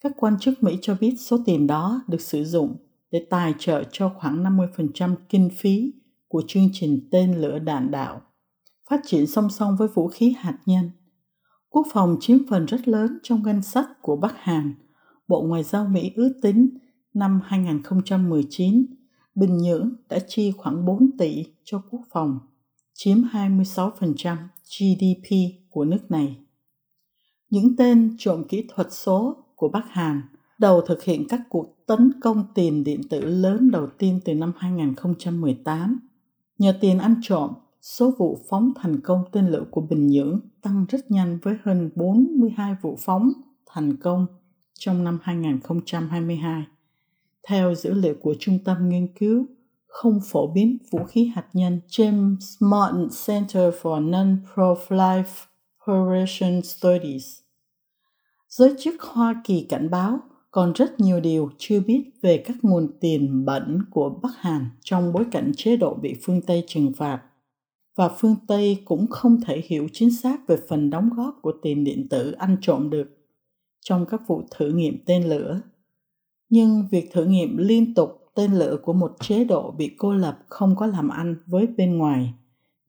Các 0.01 0.11
quan 0.17 0.39
chức 0.39 0.63
Mỹ 0.63 0.77
cho 0.81 0.97
biết 0.99 1.15
số 1.19 1.37
tiền 1.45 1.67
đó 1.67 2.01
được 2.07 2.21
sử 2.21 2.43
dụng 2.43 2.75
để 3.11 3.25
tài 3.29 3.53
trợ 3.59 3.83
cho 3.91 4.11
khoảng 4.19 4.43
50% 4.43 5.15
kinh 5.29 5.49
phí 5.57 5.93
của 6.27 6.43
chương 6.47 6.69
trình 6.73 7.07
tên 7.11 7.41
lửa 7.41 7.59
đạn 7.59 7.91
đạo, 7.91 8.21
phát 8.89 9.01
triển 9.05 9.27
song 9.27 9.49
song 9.49 9.75
với 9.79 9.87
vũ 9.87 10.07
khí 10.07 10.35
hạt 10.37 10.57
nhân. 10.65 10.91
Quốc 11.69 11.87
phòng 11.93 12.17
chiếm 12.21 12.37
phần 12.49 12.65
rất 12.65 12.87
lớn 12.87 13.19
trong 13.23 13.43
ngân 13.43 13.61
sách 13.61 13.87
của 14.01 14.15
Bắc 14.15 14.33
Hàn. 14.37 14.73
Bộ 15.27 15.41
Ngoại 15.41 15.63
giao 15.63 15.87
Mỹ 15.87 16.11
ước 16.15 16.33
tính 16.41 16.69
năm 17.13 17.41
2019, 17.43 18.85
Bình 19.35 19.57
Nhưỡng 19.57 19.91
đã 20.09 20.19
chi 20.27 20.51
khoảng 20.57 20.85
4 20.85 21.17
tỷ 21.17 21.45
cho 21.63 21.81
quốc 21.89 22.01
phòng, 22.11 22.39
chiếm 22.93 23.17
26% 23.17 24.37
GDP 24.63 25.29
của 25.69 25.85
nước 25.85 26.11
này. 26.11 26.37
Những 27.49 27.75
tên 27.75 28.15
trộm 28.19 28.43
kỹ 28.49 28.67
thuật 28.75 28.87
số 28.91 29.43
của 29.55 29.69
Bắc 29.69 29.85
Hàn 29.89 30.21
đầu 30.59 30.81
thực 30.81 31.03
hiện 31.03 31.27
các 31.29 31.41
cuộc 31.49 31.85
tấn 31.85 32.11
công 32.21 32.43
tiền 32.55 32.83
điện 32.83 33.01
tử 33.09 33.21
lớn 33.21 33.71
đầu 33.71 33.87
tiên 33.97 34.19
từ 34.25 34.33
năm 34.33 34.53
2018. 34.57 35.99
Nhờ 36.57 36.77
tiền 36.81 36.97
ăn 36.97 37.15
trộm, 37.21 37.53
số 37.81 38.13
vụ 38.17 38.39
phóng 38.49 38.71
thành 38.75 39.01
công 39.01 39.23
tên 39.31 39.47
lửa 39.47 39.63
của 39.71 39.81
Bình 39.81 40.07
Nhưỡng 40.07 40.39
tăng 40.61 40.85
rất 40.89 41.11
nhanh 41.11 41.39
với 41.43 41.57
hơn 41.63 41.89
42 41.95 42.75
vụ 42.81 42.97
phóng 42.99 43.31
thành 43.65 43.97
công 43.97 44.27
trong 44.79 45.03
năm 45.03 45.19
2022 45.23 46.65
theo 47.47 47.75
dữ 47.75 47.93
liệu 47.93 48.15
của 48.21 48.35
Trung 48.39 48.59
tâm 48.65 48.89
Nghiên 48.89 49.07
cứu, 49.07 49.45
không 49.87 50.19
phổ 50.25 50.47
biến 50.47 50.77
vũ 50.91 51.03
khí 51.03 51.31
hạt 51.35 51.45
nhân 51.53 51.79
James 51.87 52.37
Martin 52.59 53.07
Center 53.27 53.73
for 53.81 54.09
Non-Proliferation 54.09 56.61
Studies. 56.61 57.39
Giới 58.49 58.75
chức 58.79 59.01
Hoa 59.01 59.41
Kỳ 59.43 59.65
cảnh 59.69 59.89
báo 59.89 60.19
còn 60.51 60.73
rất 60.73 60.99
nhiều 60.99 61.19
điều 61.19 61.49
chưa 61.57 61.79
biết 61.79 62.03
về 62.21 62.43
các 62.45 62.57
nguồn 62.61 62.87
tiền 62.99 63.45
bẩn 63.45 63.81
của 63.91 64.19
Bắc 64.23 64.31
Hàn 64.37 64.69
trong 64.83 65.13
bối 65.13 65.25
cảnh 65.31 65.51
chế 65.57 65.77
độ 65.77 65.93
bị 65.93 66.15
phương 66.23 66.41
Tây 66.41 66.63
trừng 66.67 66.91
phạt. 66.97 67.21
Và 67.95 68.09
phương 68.09 68.35
Tây 68.47 68.81
cũng 68.85 69.07
không 69.07 69.41
thể 69.41 69.61
hiểu 69.65 69.87
chính 69.93 70.11
xác 70.11 70.47
về 70.47 70.57
phần 70.69 70.89
đóng 70.89 71.09
góp 71.15 71.39
của 71.41 71.53
tiền 71.61 71.83
điện 71.83 72.07
tử 72.09 72.31
ăn 72.31 72.57
trộm 72.61 72.89
được 72.89 73.14
trong 73.85 74.05
các 74.05 74.21
vụ 74.27 74.43
thử 74.51 74.69
nghiệm 74.69 74.97
tên 75.05 75.23
lửa 75.23 75.61
nhưng 76.49 76.87
việc 76.91 77.09
thử 77.13 77.25
nghiệm 77.25 77.57
liên 77.57 77.93
tục 77.93 78.25
tên 78.35 78.53
lửa 78.53 78.77
của 78.83 78.93
một 78.93 79.15
chế 79.19 79.43
độ 79.43 79.71
bị 79.71 79.95
cô 79.97 80.13
lập 80.13 80.39
không 80.47 80.75
có 80.75 80.85
làm 80.85 81.09
ăn 81.09 81.35
với 81.45 81.67
bên 81.67 81.97
ngoài, 81.97 82.33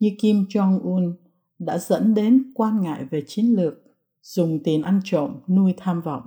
như 0.01 0.11
Kim 0.19 0.45
Jong-un, 0.49 1.13
đã 1.59 1.79
dẫn 1.79 2.15
đến 2.15 2.53
quan 2.55 2.83
ngại 2.83 3.05
về 3.11 3.23
chiến 3.27 3.47
lược, 3.47 3.75
dùng 4.23 4.63
tiền 4.65 4.83
ăn 4.83 5.01
trộm 5.05 5.35
nuôi 5.49 5.75
tham 5.77 6.01
vọng. 6.01 6.23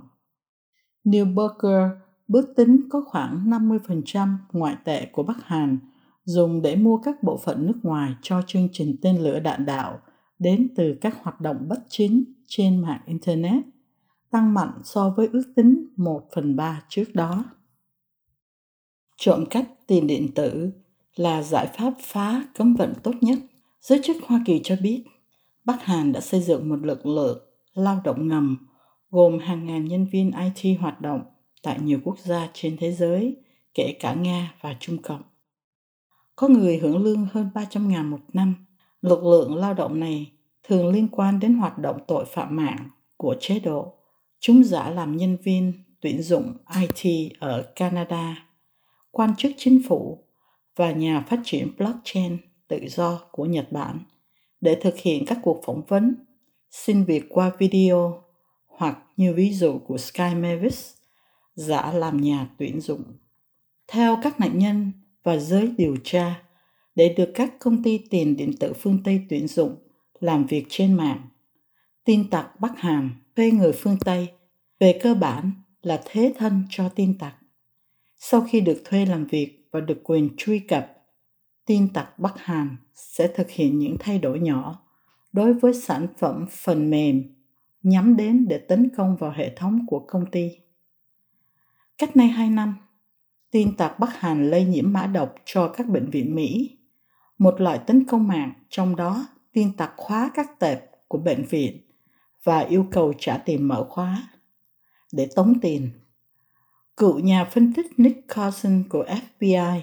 Neil 1.04 1.24
Burger 1.24 1.90
ước 2.28 2.52
tính 2.56 2.80
có 2.90 3.04
khoảng 3.06 3.50
50% 3.50 4.36
ngoại 4.52 4.76
tệ 4.84 5.06
của 5.12 5.22
Bắc 5.22 5.44
Hàn 5.44 5.78
dùng 6.24 6.62
để 6.62 6.76
mua 6.76 6.96
các 6.96 7.22
bộ 7.22 7.36
phận 7.36 7.66
nước 7.66 7.78
ngoài 7.82 8.14
cho 8.22 8.42
chương 8.46 8.68
trình 8.72 8.96
tên 9.02 9.18
lửa 9.18 9.40
đạn 9.40 9.66
đạo 9.66 10.00
đến 10.38 10.68
từ 10.76 10.94
các 11.00 11.22
hoạt 11.22 11.40
động 11.40 11.68
bất 11.68 11.78
chính 11.88 12.24
trên 12.46 12.82
mạng 12.82 13.00
Internet 13.06 13.64
tăng 14.30 14.54
mạnh 14.54 14.72
so 14.84 15.10
với 15.10 15.28
ước 15.32 15.52
tính 15.56 15.86
1 15.96 16.28
phần 16.34 16.56
3 16.56 16.82
trước 16.88 17.04
đó. 17.14 17.44
Trộm 19.16 19.46
cắp 19.50 19.64
tiền 19.86 20.06
điện 20.06 20.34
tử 20.34 20.70
là 21.16 21.42
giải 21.42 21.66
pháp 21.78 21.92
phá 22.00 22.44
cấm 22.54 22.74
vận 22.74 22.94
tốt 23.02 23.12
nhất. 23.20 23.38
Giới 23.80 24.00
chức 24.04 24.16
Hoa 24.26 24.40
Kỳ 24.46 24.60
cho 24.64 24.76
biết, 24.82 25.04
Bắc 25.64 25.82
Hàn 25.82 26.12
đã 26.12 26.20
xây 26.20 26.40
dựng 26.40 26.68
một 26.68 26.78
lực 26.82 27.06
lượng 27.06 27.38
lao 27.74 28.00
động 28.04 28.28
ngầm 28.28 28.66
gồm 29.10 29.38
hàng 29.38 29.66
ngàn 29.66 29.84
nhân 29.84 30.06
viên 30.12 30.32
IT 30.54 30.80
hoạt 30.80 31.00
động 31.00 31.22
tại 31.62 31.78
nhiều 31.80 31.98
quốc 32.04 32.18
gia 32.18 32.48
trên 32.52 32.76
thế 32.76 32.92
giới, 32.92 33.36
kể 33.74 33.96
cả 34.00 34.14
Nga 34.14 34.54
và 34.60 34.76
Trung 34.80 35.02
Cộng. 35.02 35.22
Có 36.36 36.48
người 36.48 36.78
hưởng 36.78 37.04
lương 37.04 37.26
hơn 37.32 37.50
300 37.54 37.88
ngàn 37.88 38.10
một 38.10 38.20
năm. 38.32 38.66
Lực 39.02 39.24
lượng 39.24 39.54
lao 39.54 39.74
động 39.74 40.00
này 40.00 40.32
thường 40.62 40.88
liên 40.88 41.08
quan 41.08 41.40
đến 41.40 41.54
hoạt 41.54 41.78
động 41.78 42.00
tội 42.06 42.24
phạm 42.24 42.56
mạng 42.56 42.90
của 43.16 43.36
chế 43.40 43.60
độ 43.60 43.99
Chúng 44.40 44.64
giả 44.64 44.90
làm 44.90 45.16
nhân 45.16 45.36
viên 45.42 45.72
tuyển 46.00 46.22
dụng 46.22 46.56
IT 46.80 47.32
ở 47.40 47.72
Canada, 47.76 48.46
quan 49.10 49.36
chức 49.36 49.52
chính 49.56 49.82
phủ 49.88 50.24
và 50.76 50.92
nhà 50.92 51.24
phát 51.28 51.40
triển 51.44 51.68
blockchain 51.76 52.36
tự 52.68 52.78
do 52.88 53.20
của 53.32 53.44
Nhật 53.44 53.72
Bản 53.72 53.98
để 54.60 54.78
thực 54.82 54.96
hiện 54.96 55.24
các 55.26 55.38
cuộc 55.42 55.60
phỏng 55.66 55.82
vấn, 55.88 56.14
xin 56.70 57.04
việc 57.04 57.24
qua 57.28 57.50
video 57.58 58.22
hoặc 58.66 58.98
như 59.16 59.34
ví 59.34 59.52
dụ 59.52 59.78
của 59.78 59.98
Sky 59.98 60.34
Mavis, 60.34 60.92
giả 61.54 61.92
làm 61.92 62.20
nhà 62.20 62.48
tuyển 62.58 62.80
dụng. 62.80 63.02
Theo 63.88 64.18
các 64.22 64.40
nạn 64.40 64.58
nhân 64.58 64.92
và 65.22 65.36
giới 65.36 65.72
điều 65.78 65.96
tra, 66.04 66.42
để 66.94 67.14
được 67.16 67.30
các 67.34 67.58
công 67.58 67.82
ty 67.82 67.98
tiền 68.10 68.36
điện 68.36 68.52
tử 68.60 68.72
phương 68.80 68.98
Tây 69.04 69.20
tuyển 69.28 69.48
dụng 69.48 69.76
làm 70.20 70.46
việc 70.46 70.66
trên 70.68 70.94
mạng, 70.94 71.20
tin 72.10 72.30
tặc 72.30 72.60
Bắc 72.60 72.78
hàm 72.78 73.14
thuê 73.36 73.50
người 73.50 73.72
phương 73.72 73.96
Tây 74.04 74.28
về 74.80 74.98
cơ 75.02 75.14
bản 75.14 75.52
là 75.82 76.02
thế 76.04 76.34
thân 76.38 76.62
cho 76.70 76.88
tin 76.88 77.18
tặc. 77.18 77.34
Sau 78.18 78.40
khi 78.40 78.60
được 78.60 78.82
thuê 78.84 79.06
làm 79.06 79.24
việc 79.26 79.68
và 79.72 79.80
được 79.80 80.00
quyền 80.04 80.28
truy 80.36 80.58
cập, 80.58 80.96
tin 81.66 81.92
tặc 81.92 82.18
Bắc 82.18 82.38
hàm 82.38 82.76
sẽ 82.94 83.28
thực 83.34 83.50
hiện 83.50 83.78
những 83.78 83.96
thay 84.00 84.18
đổi 84.18 84.40
nhỏ 84.40 84.82
đối 85.32 85.54
với 85.54 85.74
sản 85.74 86.06
phẩm 86.18 86.46
phần 86.50 86.90
mềm 86.90 87.34
nhắm 87.82 88.16
đến 88.16 88.48
để 88.48 88.58
tấn 88.58 88.88
công 88.96 89.16
vào 89.16 89.32
hệ 89.36 89.54
thống 89.56 89.86
của 89.86 90.04
công 90.08 90.30
ty. 90.30 90.50
Cách 91.98 92.16
nay 92.16 92.28
2 92.28 92.50
năm, 92.50 92.74
tin 93.50 93.76
tặc 93.76 93.98
Bắc 93.98 94.20
Hàn 94.20 94.50
lây 94.50 94.64
nhiễm 94.64 94.92
mã 94.92 95.06
độc 95.06 95.34
cho 95.44 95.68
các 95.68 95.88
bệnh 95.88 96.10
viện 96.10 96.34
Mỹ, 96.34 96.78
một 97.38 97.60
loại 97.60 97.78
tấn 97.86 98.04
công 98.04 98.28
mạng 98.28 98.52
trong 98.68 98.96
đó 98.96 99.26
tin 99.52 99.76
tặc 99.76 99.92
khóa 99.96 100.30
các 100.34 100.58
tệp 100.58 100.80
của 101.08 101.18
bệnh 101.18 101.44
viện 101.44 101.89
và 102.44 102.58
yêu 102.58 102.86
cầu 102.90 103.12
trả 103.18 103.36
tiền 103.36 103.68
mở 103.68 103.86
khóa 103.88 104.28
để 105.12 105.28
tống 105.36 105.60
tiền. 105.60 105.90
Cựu 106.96 107.18
nhà 107.18 107.44
phân 107.44 107.72
tích 107.74 107.86
Nick 107.96 108.28
Carson 108.28 108.82
của 108.88 109.04
FBI 109.04 109.80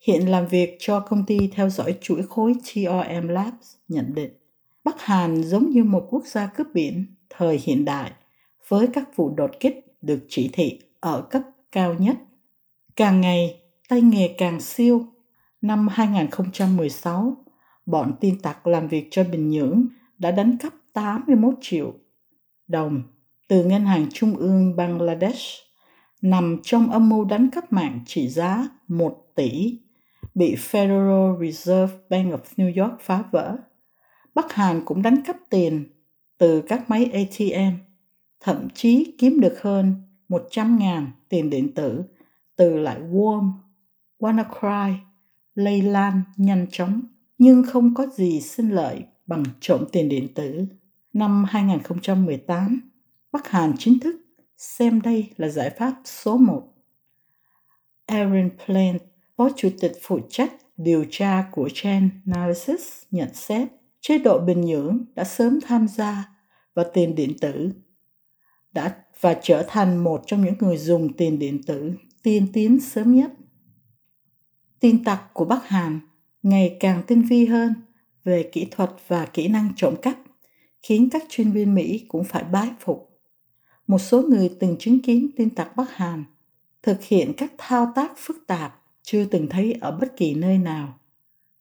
hiện 0.00 0.30
làm 0.30 0.46
việc 0.46 0.76
cho 0.78 1.00
công 1.00 1.24
ty 1.26 1.38
theo 1.52 1.70
dõi 1.70 1.98
chuỗi 2.00 2.22
khối 2.28 2.54
TRM 2.54 3.28
Labs 3.28 3.74
nhận 3.88 4.14
định 4.14 4.30
Bắc 4.84 5.00
Hàn 5.00 5.42
giống 5.42 5.70
như 5.70 5.84
một 5.84 6.06
quốc 6.10 6.26
gia 6.26 6.46
cướp 6.46 6.66
biển 6.74 7.06
thời 7.30 7.60
hiện 7.64 7.84
đại 7.84 8.12
với 8.68 8.86
các 8.92 9.16
vụ 9.16 9.34
đột 9.36 9.50
kích 9.60 9.86
được 10.02 10.26
chỉ 10.28 10.50
thị 10.52 10.80
ở 11.00 11.22
cấp 11.30 11.42
cao 11.72 11.94
nhất. 11.94 12.16
Càng 12.96 13.20
ngày, 13.20 13.60
tay 13.88 14.00
nghề 14.00 14.34
càng 14.38 14.60
siêu. 14.60 15.06
Năm 15.60 15.88
2016, 15.88 17.36
bọn 17.86 18.14
tin 18.20 18.40
tặc 18.40 18.66
làm 18.66 18.88
việc 18.88 19.08
cho 19.10 19.24
Bình 19.24 19.50
Nhưỡng 19.50 19.86
đã 20.18 20.30
đánh 20.30 20.56
cắp 20.60 20.72
81 20.98 21.54
triệu 21.60 21.94
đồng 22.68 23.02
từ 23.48 23.64
Ngân 23.64 23.86
hàng 23.86 24.06
Trung 24.12 24.36
ương 24.36 24.76
Bangladesh 24.76 25.42
nằm 26.22 26.60
trong 26.62 26.90
âm 26.90 27.08
mưu 27.08 27.24
đánh 27.24 27.50
cắp 27.50 27.72
mạng 27.72 28.00
trị 28.06 28.28
giá 28.28 28.68
1 28.88 29.26
tỷ 29.34 29.78
bị 30.34 30.54
Federal 30.54 31.40
Reserve 31.40 31.98
Bank 32.10 32.32
of 32.32 32.38
New 32.56 32.82
York 32.82 33.00
phá 33.00 33.24
vỡ. 33.30 33.56
Bắc 34.34 34.52
Hàn 34.52 34.84
cũng 34.84 35.02
đánh 35.02 35.22
cắp 35.24 35.36
tiền 35.50 35.88
từ 36.38 36.62
các 36.68 36.90
máy 36.90 37.10
ATM, 37.12 37.76
thậm 38.40 38.68
chí 38.74 39.14
kiếm 39.18 39.40
được 39.40 39.62
hơn 39.62 39.94
100.000 40.28 41.06
tiền 41.28 41.50
điện 41.50 41.74
tử 41.74 42.02
từ 42.56 42.76
lại 42.76 43.00
Worm, 43.00 43.52
WannaCry 44.18 44.94
lây 45.54 45.82
lan 45.82 46.22
nhanh 46.36 46.66
chóng 46.70 47.02
nhưng 47.38 47.62
không 47.62 47.94
có 47.94 48.06
gì 48.06 48.40
sinh 48.40 48.70
lợi 48.70 49.04
bằng 49.26 49.42
trộm 49.60 49.84
tiền 49.92 50.08
điện 50.08 50.28
tử. 50.34 50.66
Năm 51.18 51.44
2018, 51.44 52.90
Bắc 53.32 53.48
Hàn 53.48 53.72
chính 53.78 54.00
thức 54.00 54.16
xem 54.56 55.00
đây 55.00 55.30
là 55.36 55.48
giải 55.48 55.70
pháp 55.70 55.94
số 56.04 56.36
một. 56.36 56.62
Aaron 58.06 58.50
Plant, 58.66 59.02
Phó 59.36 59.48
Chủ 59.56 59.70
tịch 59.80 59.92
phụ 60.02 60.18
trách 60.30 60.52
điều 60.76 61.04
tra 61.10 61.48
của 61.52 61.68
Chen 61.74 62.10
Analysis 62.26 63.02
nhận 63.10 63.34
xét 63.34 63.68
chế 64.00 64.18
độ 64.18 64.38
Bình 64.38 64.60
Nhưỡng 64.60 65.04
đã 65.14 65.24
sớm 65.24 65.58
tham 65.66 65.88
gia 65.88 66.28
vào 66.74 66.84
tiền 66.94 67.14
điện 67.14 67.32
tử 67.40 67.70
đã 68.72 68.94
và 69.20 69.38
trở 69.42 69.64
thành 69.68 70.04
một 70.04 70.22
trong 70.26 70.44
những 70.44 70.54
người 70.58 70.76
dùng 70.76 71.12
tiền 71.12 71.38
điện 71.38 71.62
tử 71.66 71.92
tiên 72.22 72.46
tiến 72.52 72.80
sớm 72.80 73.14
nhất. 73.14 73.32
Tin 74.80 75.04
tặc 75.04 75.34
của 75.34 75.44
Bắc 75.44 75.68
Hàn 75.68 76.00
ngày 76.42 76.76
càng 76.80 77.02
tinh 77.06 77.22
vi 77.22 77.46
hơn 77.46 77.74
về 78.24 78.50
kỹ 78.52 78.68
thuật 78.70 78.90
và 79.08 79.26
kỹ 79.26 79.48
năng 79.48 79.72
trộm 79.76 79.94
cắp, 80.02 80.16
khiến 80.82 81.08
các 81.10 81.22
chuyên 81.28 81.52
viên 81.52 81.74
Mỹ 81.74 82.04
cũng 82.08 82.24
phải 82.24 82.44
bái 82.44 82.70
phục. 82.80 83.20
Một 83.86 83.98
số 83.98 84.22
người 84.22 84.56
từng 84.60 84.76
chứng 84.78 85.00
kiến 85.00 85.30
tin 85.36 85.50
tặc 85.50 85.76
Bắc 85.76 85.96
Hàn 85.96 86.24
thực 86.82 87.02
hiện 87.02 87.32
các 87.36 87.52
thao 87.58 87.92
tác 87.94 88.12
phức 88.16 88.36
tạp 88.46 88.82
chưa 89.02 89.24
từng 89.24 89.46
thấy 89.50 89.72
ở 89.72 89.90
bất 89.90 90.16
kỳ 90.16 90.34
nơi 90.34 90.58
nào. 90.58 90.98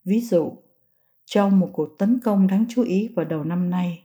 Ví 0.05 0.21
dụ, 0.21 0.51
trong 1.25 1.59
một 1.59 1.69
cuộc 1.73 1.97
tấn 1.97 2.19
công 2.23 2.47
đáng 2.47 2.65
chú 2.69 2.83
ý 2.83 3.09
vào 3.15 3.25
đầu 3.25 3.43
năm 3.43 3.69
nay, 3.69 4.03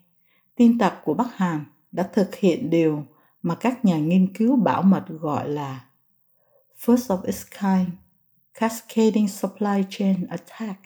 tin 0.57 0.79
tặc 0.79 0.95
của 1.05 1.15
Bắc 1.15 1.37
Hàn 1.37 1.65
đã 1.93 2.11
thực 2.13 2.35
hiện 2.35 2.71
điều 2.71 3.05
mà 3.43 3.55
các 3.55 3.85
nhà 3.85 3.99
nghiên 3.99 4.35
cứu 4.35 4.57
bảo 4.57 4.83
mật 4.83 5.05
gọi 5.09 5.49
là 5.49 5.85
first 6.79 7.17
of 7.17 7.23
its 7.23 7.45
kind 7.61 7.89
cascading 8.55 9.29
supply 9.29 9.85
chain 9.91 10.27
attack. 10.27 10.81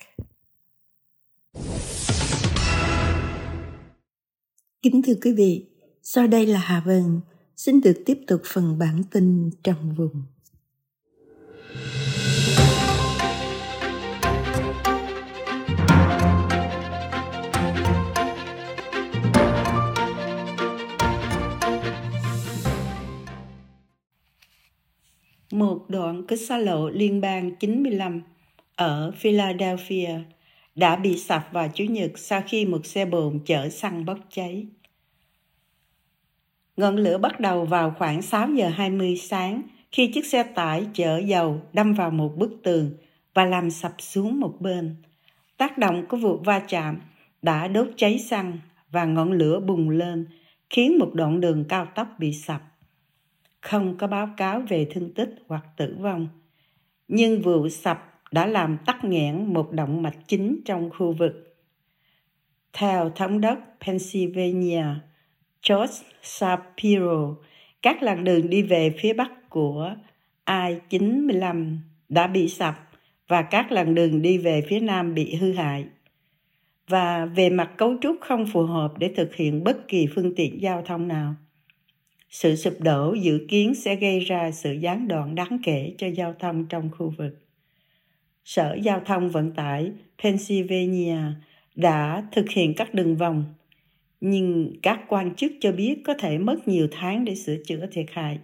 Kính 4.86 5.02
thưa 5.02 5.14
quý 5.22 5.32
vị, 5.32 5.66
sau 6.02 6.26
đây 6.26 6.46
là 6.46 6.58
Hà 6.58 6.82
Vân 6.86 7.20
xin 7.56 7.80
được 7.80 8.02
tiếp 8.06 8.18
tục 8.26 8.40
phần 8.44 8.78
bản 8.78 9.02
tin 9.10 9.50
trong 9.62 9.94
vùng. 9.94 10.22
một 25.50 25.84
đoạn 25.88 26.22
cứ 26.28 26.36
xa 26.36 26.58
lộ 26.58 26.88
liên 26.88 27.20
bang 27.20 27.56
95 27.56 28.22
ở 28.76 29.12
Philadelphia 29.16 30.20
đã 30.76 30.96
bị 30.96 31.18
sập 31.18 31.48
vào 31.52 31.68
Chủ 31.74 31.84
nhật 31.84 32.18
sau 32.18 32.42
khi 32.48 32.64
một 32.64 32.86
xe 32.86 33.04
bồn 33.04 33.40
chở 33.44 33.68
xăng 33.68 34.04
bốc 34.04 34.18
cháy. 34.30 34.66
Ngọn 36.76 36.96
lửa 36.96 37.18
bắt 37.18 37.40
đầu 37.40 37.64
vào 37.64 37.94
khoảng 37.98 38.22
6 38.22 38.48
giờ 38.50 38.68
20 38.68 39.16
sáng 39.16 39.62
khi 39.92 40.12
chiếc 40.12 40.26
xe 40.26 40.42
tải 40.42 40.86
chở 40.92 41.18
dầu 41.18 41.60
đâm 41.72 41.92
vào 41.92 42.10
một 42.10 42.36
bức 42.36 42.50
tường 42.62 42.90
và 43.34 43.44
làm 43.44 43.70
sập 43.70 43.94
xuống 43.98 44.40
một 44.40 44.56
bên. 44.60 44.96
Tác 45.56 45.78
động 45.78 46.06
của 46.06 46.16
vụ 46.16 46.36
va 46.36 46.58
chạm 46.58 47.00
đã 47.42 47.68
đốt 47.68 47.88
cháy 47.96 48.18
xăng 48.18 48.58
và 48.90 49.04
ngọn 49.04 49.32
lửa 49.32 49.60
bùng 49.60 49.90
lên 49.90 50.26
khiến 50.70 50.98
một 50.98 51.10
đoạn 51.14 51.40
đường 51.40 51.64
cao 51.68 51.86
tốc 51.94 52.08
bị 52.18 52.32
sập 52.32 52.62
không 53.66 53.98
có 53.98 54.06
báo 54.06 54.28
cáo 54.36 54.60
về 54.60 54.86
thương 54.90 55.14
tích 55.14 55.34
hoặc 55.48 55.64
tử 55.76 55.96
vong. 56.00 56.28
Nhưng 57.08 57.42
vụ 57.42 57.68
sập 57.68 58.20
đã 58.32 58.46
làm 58.46 58.78
tắc 58.86 59.04
nghẽn 59.04 59.54
một 59.54 59.72
động 59.72 60.02
mạch 60.02 60.16
chính 60.26 60.60
trong 60.64 60.90
khu 60.90 61.12
vực. 61.12 61.56
Theo 62.72 63.10
thống 63.10 63.40
đốc 63.40 63.58
Pennsylvania, 63.86 64.84
George 65.68 65.94
Shapiro, 66.22 67.34
các 67.82 68.02
làn 68.02 68.24
đường 68.24 68.50
đi 68.50 68.62
về 68.62 68.94
phía 68.98 69.12
bắc 69.12 69.50
của 69.50 69.94
I-95 70.46 71.76
đã 72.08 72.26
bị 72.26 72.48
sập 72.48 72.74
và 73.28 73.42
các 73.42 73.72
làn 73.72 73.94
đường 73.94 74.22
đi 74.22 74.38
về 74.38 74.62
phía 74.68 74.80
nam 74.80 75.14
bị 75.14 75.34
hư 75.34 75.52
hại. 75.52 75.84
Và 76.88 77.26
về 77.26 77.50
mặt 77.50 77.70
cấu 77.76 77.94
trúc 78.02 78.16
không 78.20 78.46
phù 78.52 78.62
hợp 78.62 78.98
để 78.98 79.12
thực 79.16 79.34
hiện 79.34 79.64
bất 79.64 79.88
kỳ 79.88 80.06
phương 80.14 80.34
tiện 80.34 80.62
giao 80.62 80.82
thông 80.82 81.08
nào. 81.08 81.34
Sự 82.30 82.56
sụp 82.56 82.74
đổ 82.80 83.14
dự 83.14 83.46
kiến 83.48 83.74
sẽ 83.74 83.96
gây 83.96 84.20
ra 84.20 84.50
sự 84.50 84.72
gián 84.72 85.08
đoạn 85.08 85.34
đáng 85.34 85.58
kể 85.62 85.94
cho 85.98 86.06
giao 86.06 86.34
thông 86.38 86.66
trong 86.66 86.90
khu 86.98 87.12
vực. 87.18 87.38
Sở 88.44 88.78
Giao 88.82 89.00
thông 89.00 89.28
Vận 89.30 89.52
tải 89.52 89.92
Pennsylvania 90.22 91.18
đã 91.74 92.26
thực 92.32 92.50
hiện 92.50 92.74
các 92.74 92.94
đường 92.94 93.16
vòng, 93.16 93.44
nhưng 94.20 94.72
các 94.82 95.00
quan 95.08 95.34
chức 95.34 95.52
cho 95.60 95.72
biết 95.72 96.02
có 96.04 96.14
thể 96.14 96.38
mất 96.38 96.68
nhiều 96.68 96.88
tháng 96.90 97.24
để 97.24 97.34
sửa 97.34 97.56
chữa 97.66 97.86
thiệt 97.92 98.06
hại. 98.12 98.38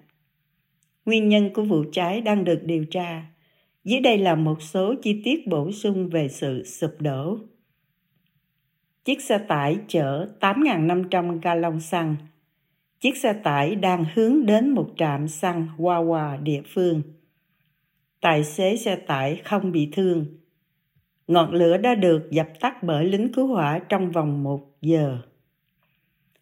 Nguyên 1.05 1.29
nhân 1.29 1.51
của 1.55 1.63
vụ 1.63 1.85
cháy 1.93 2.21
đang 2.21 2.45
được 2.45 2.61
điều 2.65 2.85
tra. 2.85 3.27
Dưới 3.85 4.01
đây 4.01 4.19
là 4.19 4.35
một 4.35 4.63
số 4.63 4.95
chi 5.03 5.21
tiết 5.25 5.47
bổ 5.47 5.73
sung 5.73 6.09
về 6.09 6.29
sự 6.29 6.65
sụp 6.65 7.01
đổ. 7.01 7.39
Chiếc 9.05 9.21
xe 9.21 9.39
tải 9.39 9.77
chở 9.89 10.29
8.500 10.41 11.39
gallon 11.43 11.81
xăng 11.81 12.17
chiếc 13.03 13.17
xe 13.17 13.33
tải 13.33 13.75
đang 13.75 14.05
hướng 14.15 14.47
đến 14.47 14.71
một 14.71 14.89
trạm 14.97 15.29
xăng 15.29 15.67
Wawa 15.79 16.43
địa 16.43 16.63
phương. 16.75 17.03
Tài 18.21 18.45
xế 18.45 18.77
xe 18.77 18.97
tải 18.97 19.41
không 19.45 19.73
bị 19.73 19.89
thương. 19.93 20.27
Ngọn 21.27 21.53
lửa 21.53 21.77
đã 21.77 21.95
được 21.95 22.31
dập 22.31 22.49
tắt 22.61 22.83
bởi 22.83 23.05
lính 23.05 23.33
cứu 23.33 23.47
hỏa 23.47 23.79
trong 23.79 24.11
vòng 24.11 24.43
một 24.43 24.61
giờ. 24.81 25.19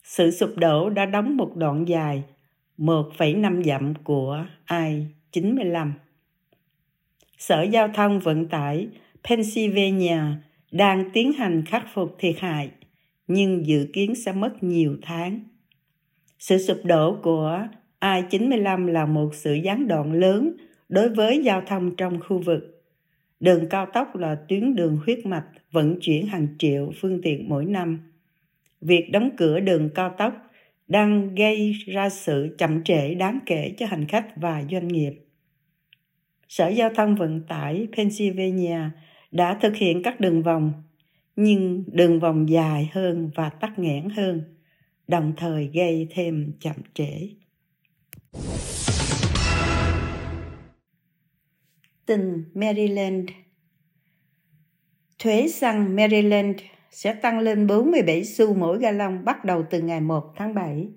Sự 0.05 0.31
sụp 0.31 0.51
đổ 0.57 0.91
đã 0.91 1.07
đóng 1.07 1.37
một 1.37 1.57
đoạn 1.57 1.89
dài 1.89 2.23
1,5 2.79 3.63
dặm 3.63 3.95
của 4.05 4.47
I-95. 4.71 5.93
Sở 7.39 7.63
Giao 7.63 7.89
thông 7.89 8.21
Vận 8.21 8.49
tải 8.49 8.89
Pennsylvania 9.29 10.21
đang 10.73 11.11
tiến 11.13 11.33
hành 11.33 11.65
khắc 11.67 11.87
phục 11.95 12.17
thiệt 12.19 12.35
hại, 12.39 12.71
nhưng 13.27 13.67
dự 13.67 13.87
kiến 13.93 14.15
sẽ 14.15 14.33
mất 14.33 14.63
nhiều 14.63 14.97
tháng. 15.03 15.41
Sự 16.39 16.59
sụp 16.59 16.79
đổ 16.85 17.17
của 17.23 17.67
I-95 18.01 18.87
là 18.87 19.07
một 19.07 19.35
sự 19.35 19.55
gián 19.55 19.89
đoạn 19.89 20.13
lớn 20.13 20.53
đối 20.89 21.09
với 21.09 21.43
giao 21.45 21.63
thông 21.67 21.97
trong 21.97 22.21
khu 22.21 22.39
vực. 22.39 22.85
Đường 23.41 23.69
cao 23.71 23.87
tốc 23.87 24.17
là 24.17 24.35
tuyến 24.49 24.75
đường 24.75 24.99
huyết 25.05 25.27
mạch 25.27 25.47
vận 25.73 26.01
chuyển 26.01 26.27
hàng 26.27 26.47
triệu 26.59 26.93
phương 27.01 27.21
tiện 27.23 27.49
mỗi 27.49 27.65
năm. 27.65 28.10
Việc 28.81 29.11
đóng 29.13 29.31
cửa 29.37 29.61
đường 29.61 29.91
cao 29.95 30.15
tốc 30.19 30.35
đang 30.89 31.35
gây 31.35 31.73
ra 31.87 32.11
sự 32.11 32.55
chậm 32.59 32.85
trễ 32.85 33.15
đáng 33.15 33.39
kể 33.47 33.75
cho 33.79 33.87
hành 33.87 34.07
khách 34.07 34.27
và 34.37 34.63
doanh 34.71 34.89
nghiệp. 34.89 35.13
Sở 36.49 36.69
Giao 36.69 36.91
thông 36.95 37.15
Vận 37.15 37.47
tải 37.49 37.89
Pennsylvania 37.97 38.81
đã 39.31 39.59
thực 39.63 39.77
hiện 39.77 40.03
các 40.03 40.21
đường 40.21 40.43
vòng, 40.43 40.73
nhưng 41.37 41.85
đường 41.87 42.21
vòng 42.21 42.49
dài 42.49 42.91
hơn 42.93 43.31
và 43.35 43.49
tắc 43.49 43.79
nghẽn 43.79 44.11
hơn, 44.11 44.57
đồng 45.09 45.33
thời 45.37 45.71
gây 45.75 46.09
thêm 46.11 46.53
chậm 46.61 46.77
trễ. 46.95 47.29
Tình 52.07 52.45
Maryland 52.55 53.31
Thuế 55.19 55.49
xăng 55.49 55.97
Maryland 55.97 56.57
sẽ 56.91 57.15
tăng 57.15 57.39
lên 57.39 57.67
47 57.67 58.25
xu 58.25 58.55
mỗi 58.55 58.79
gallon 58.79 59.25
bắt 59.25 59.45
đầu 59.45 59.65
từ 59.71 59.81
ngày 59.81 60.01
1 60.01 60.33
tháng 60.37 60.55
7. 60.55 60.89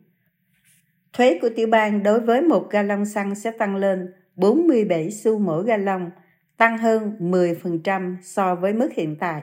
Thuế 1.14 1.40
của 1.42 1.50
tiểu 1.56 1.68
bang 1.68 2.04
đối 2.04 2.20
với 2.20 2.42
một 2.42 2.70
gallon 2.70 3.06
xăng 3.06 3.36
sẽ 3.36 3.52
tăng 3.52 3.76
lên 3.76 4.14
47 4.36 5.12
xu 5.12 5.40
mỗi 5.40 5.64
gallon, 5.64 6.10
tăng 6.58 6.78
hơn 6.78 7.18
10% 7.20 8.16
so 8.22 8.56
với 8.56 8.74
mức 8.74 8.90
hiện 8.94 9.16
tại. 9.20 9.42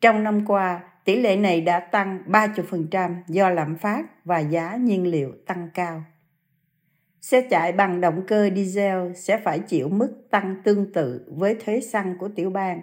Trong 0.00 0.24
năm 0.24 0.46
qua, 0.46 0.80
tỷ 1.04 1.20
lệ 1.20 1.36
này 1.36 1.60
đã 1.60 1.80
tăng 1.80 2.22
30% 2.26 3.14
do 3.28 3.50
lạm 3.50 3.76
phát 3.76 4.24
và 4.24 4.38
giá 4.38 4.76
nhiên 4.76 5.06
liệu 5.06 5.32
tăng 5.46 5.68
cao. 5.74 6.04
Xe 7.20 7.46
chạy 7.50 7.72
bằng 7.72 8.00
động 8.00 8.22
cơ 8.26 8.50
diesel 8.54 9.12
sẽ 9.14 9.38
phải 9.38 9.58
chịu 9.58 9.88
mức 9.88 10.26
tăng 10.30 10.56
tương 10.64 10.92
tự 10.92 11.24
với 11.36 11.54
thuế 11.54 11.80
xăng 11.80 12.18
của 12.18 12.28
tiểu 12.28 12.50
bang, 12.50 12.80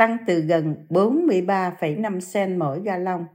tăng 0.00 0.16
từ 0.26 0.40
gần 0.40 0.74
43,5 0.88 2.20
sen 2.20 2.58
mỗi 2.58 2.80
ga 2.82 2.96
lông 2.96 3.26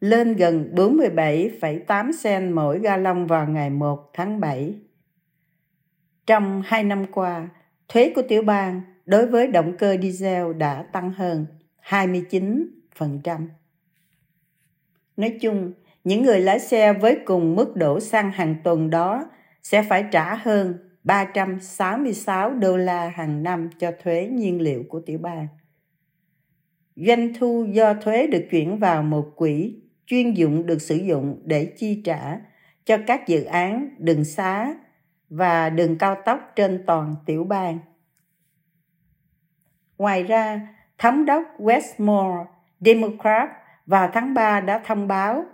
lên 0.00 0.36
gần 0.36 0.72
47,8 0.74 2.12
sen 2.12 2.52
mỗi 2.52 2.78
ga 2.78 2.96
lông 2.96 3.26
vào 3.26 3.46
ngày 3.48 3.70
1 3.70 4.10
tháng 4.14 4.40
7. 4.40 4.74
Trong 6.26 6.62
hai 6.66 6.84
năm 6.84 7.04
qua, 7.12 7.48
thuế 7.88 8.12
của 8.14 8.22
tiểu 8.28 8.42
bang 8.42 8.80
đối 9.06 9.26
với 9.26 9.46
động 9.46 9.76
cơ 9.78 9.96
diesel 10.02 10.52
đã 10.52 10.82
tăng 10.82 11.12
hơn 11.12 11.46
29%. 11.88 12.66
Nói 15.16 15.38
chung, 15.40 15.72
những 16.04 16.22
người 16.22 16.40
lái 16.40 16.60
xe 16.60 16.92
với 16.92 17.18
cùng 17.24 17.54
mức 17.54 17.76
đổ 17.76 18.00
xăng 18.00 18.30
hàng 18.32 18.56
tuần 18.64 18.90
đó 18.90 19.24
sẽ 19.62 19.82
phải 19.88 20.04
trả 20.10 20.34
hơn 20.34 20.91
366 21.04 22.54
đô 22.54 22.76
la 22.76 23.08
hàng 23.08 23.42
năm 23.42 23.70
cho 23.78 23.92
thuế 24.02 24.28
nhiên 24.32 24.60
liệu 24.60 24.84
của 24.88 25.00
tiểu 25.00 25.18
bang. 25.18 25.46
Doanh 26.96 27.34
thu 27.34 27.66
do 27.70 27.94
thuế 27.94 28.26
được 28.26 28.46
chuyển 28.50 28.78
vào 28.78 29.02
một 29.02 29.32
quỹ 29.36 29.76
chuyên 30.06 30.32
dụng 30.32 30.66
được 30.66 30.78
sử 30.78 30.96
dụng 30.96 31.42
để 31.44 31.72
chi 31.76 32.02
trả 32.04 32.40
cho 32.84 32.98
các 33.06 33.26
dự 33.26 33.44
án 33.44 33.88
đường 33.98 34.24
xá 34.24 34.74
và 35.28 35.70
đường 35.70 35.98
cao 35.98 36.16
tốc 36.24 36.52
trên 36.56 36.84
toàn 36.86 37.14
tiểu 37.26 37.44
bang. 37.44 37.78
Ngoài 39.98 40.22
ra, 40.22 40.68
thống 40.98 41.24
đốc 41.24 41.42
Westmore, 41.58 42.44
Democrat 42.80 43.48
vào 43.86 44.10
tháng 44.12 44.34
3 44.34 44.60
đã 44.60 44.82
thông 44.84 45.08
báo 45.08 45.44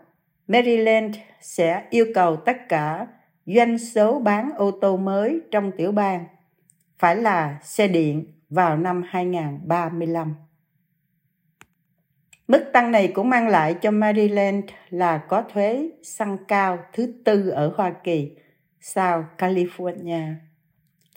Maryland 0.49 1.17
sẽ 1.41 1.85
yêu 1.91 2.07
cầu 2.15 2.37
tất 2.37 2.69
cả 2.69 3.07
doanh 3.57 3.79
số 3.79 4.21
bán 4.21 4.51
ô 4.57 4.71
tô 4.71 4.97
mới 4.97 5.41
trong 5.51 5.73
tiểu 5.77 5.93
bang 5.93 6.25
phải 6.99 7.17
là 7.17 7.59
xe 7.63 7.89
điện 7.89 8.33
vào 8.51 8.77
năm 8.77 9.03
2035. 9.09 10.35
Mức 12.49 12.71
tăng 12.73 12.93
này 12.93 13.09
cũng 13.09 13.29
mang 13.31 13.49
lại 13.49 13.75
cho 13.75 13.91
Maryland 13.91 14.65
là 14.91 15.19
có 15.19 15.43
thuế 15.53 15.91
xăng 16.03 16.39
cao 16.49 16.79
thứ 16.93 17.13
tư 17.25 17.49
ở 17.49 17.73
Hoa 17.77 17.95
Kỳ 18.05 18.37
sau 18.81 19.25
California, 19.39 20.35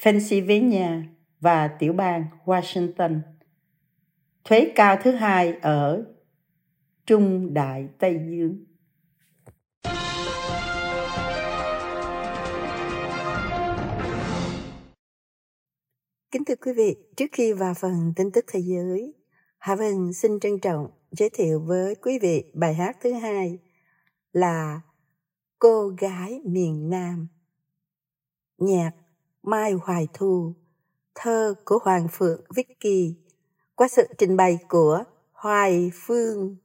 Pennsylvania 0.06 0.88
và 1.40 1.68
tiểu 1.68 1.94
bang 1.94 2.26
Washington. 2.46 3.20
Thuế 4.44 4.72
cao 4.76 4.98
thứ 5.04 5.12
hai 5.12 5.54
ở 5.62 6.06
Trung 7.06 7.54
Đại 7.54 7.88
Tây 8.00 8.20
Dương. 8.30 8.71
Kính 16.32 16.46
thưa 16.46 16.56
quý 16.56 16.74
vị, 16.74 16.96
trước 17.18 17.26
khi 17.32 17.54
vào 17.54 17.74
phần 17.74 18.14
tin 18.16 18.32
tức 18.32 18.46
thế 18.48 18.60
giới, 18.60 19.14
Hà 19.58 19.76
Vân 19.76 20.14
xin 20.14 20.40
trân 20.40 20.60
trọng 20.60 20.88
giới 21.12 21.30
thiệu 21.30 21.60
với 21.60 21.96
quý 21.96 22.20
vị 22.20 22.44
bài 22.54 22.74
hát 22.74 22.98
thứ 23.02 23.14
hai 23.14 23.60
là 24.32 24.82
Cô 25.60 25.88
gái 25.88 26.42
miền 26.46 26.90
Nam. 26.90 27.28
Nhạc 28.58 28.92
Mai 29.44 29.74
Hoài 29.74 30.08
Thu, 30.14 30.54
thơ 31.16 31.54
của 31.66 31.80
Hoàng 31.84 32.08
Phượng 32.12 32.42
Vicky 32.56 33.16
qua 33.76 33.88
sự 33.88 34.08
trình 34.18 34.38
bày 34.38 34.60
của 34.70 35.04
Hoài 35.32 35.92
Phương. 35.94 36.56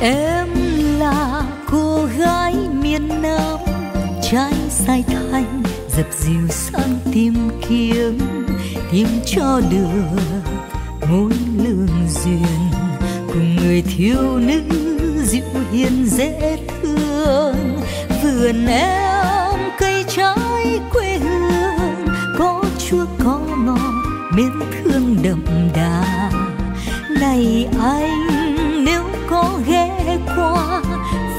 Em 0.00 0.48
là 0.98 1.42
cô 1.70 2.08
gái 2.18 2.54
miền 2.82 3.08
Nam 3.22 3.58
Trái 4.22 4.52
sai 4.70 5.04
thanh 5.06 5.62
dập 5.96 6.06
dìu 6.12 6.48
sang 6.48 6.98
tìm 7.12 7.34
kiếm, 7.68 8.18
Tìm 8.92 9.06
cho 9.26 9.60
được 9.70 10.20
mối 11.10 11.32
lương 11.64 12.08
duyên. 12.08 12.70
Cùng 13.26 13.56
người 13.56 13.82
thiếu 13.82 14.38
nữ 14.38 14.62
dịu 15.24 15.42
hiền 15.72 16.06
dễ 16.06 16.58
thương, 16.82 17.80
Vườn 18.22 18.66
em 18.66 19.60
cây 19.78 20.04
trái 20.08 20.80
quê 20.92 21.18
hương, 21.18 22.06
Có 22.38 22.64
chua 22.88 23.06
có 23.24 23.40
ngọt 23.64 23.92
miến 24.34 24.52
thương 24.84 25.16
đậm 25.22 25.44
đà. 25.74 26.30
Này 27.20 27.68
anh 27.80 28.27
qua. 30.38 30.82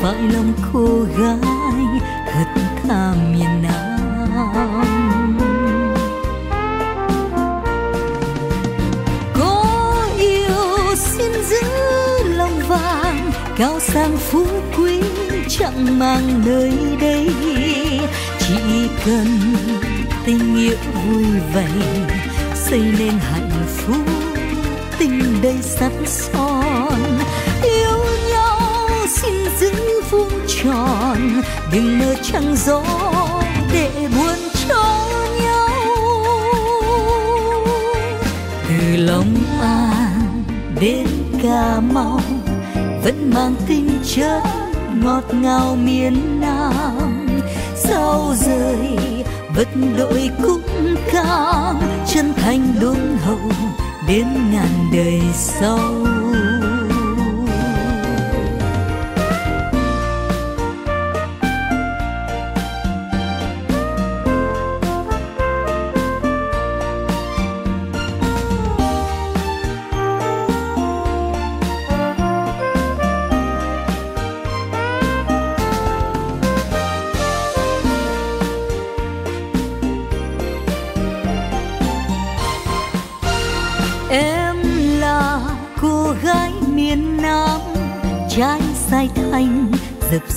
Phải 0.01 0.15
lòng 0.33 0.53
cô 0.73 1.05
gái, 1.17 2.01
thật 2.33 2.61
tha 2.83 3.13
miền 3.31 3.61
Nam 3.61 5.37
có 9.33 9.65
yêu 10.17 10.95
xin 10.95 11.31
giữ 11.49 11.61
lòng 12.25 12.59
vàng, 12.67 13.31
cao 13.57 13.79
sang 13.79 14.17
phú 14.17 14.45
quý 14.77 15.01
chẳng 15.49 15.99
mang 15.99 16.41
nơi 16.45 16.71
đây. 17.01 17.29
Chỉ 18.39 18.87
cần 19.05 19.25
tình 20.25 20.55
yêu 20.55 20.77
vui 21.05 21.25
vẻ, 21.53 21.67
xây 22.55 22.79
nên 22.99 23.13
hạnh 23.31 23.49
phúc, 23.77 24.05
tình 24.99 25.41
đây 25.41 25.57
sắt 25.61 25.91
son 26.05 26.48
đừng 31.71 31.99
mơ 31.99 32.15
trăng 32.23 32.55
gió 32.65 32.83
để 33.73 33.89
buồn 34.17 34.37
cho 34.67 35.07
nhau. 35.43 35.69
Từ 38.67 38.97
long 38.97 39.35
an 39.61 40.43
đến 40.81 41.07
cà 41.43 41.79
mau, 41.93 42.21
vẫn 43.03 43.31
mang 43.35 43.55
tinh 43.67 43.89
chất 44.15 44.41
ngọt 45.03 45.23
ngào 45.31 45.75
miền 45.75 46.41
nam 46.41 47.39
sao 47.75 48.33
rời 48.35 48.97
vật 49.55 49.67
đội 49.97 50.29
cũng 50.43 50.95
cao 51.11 51.81
chân 52.07 52.33
thành 52.33 52.73
đôn 52.81 53.17
hậu 53.25 53.51
đến 54.07 54.27
ngàn 54.51 54.89
đời 54.93 55.21
sau. 55.33 55.79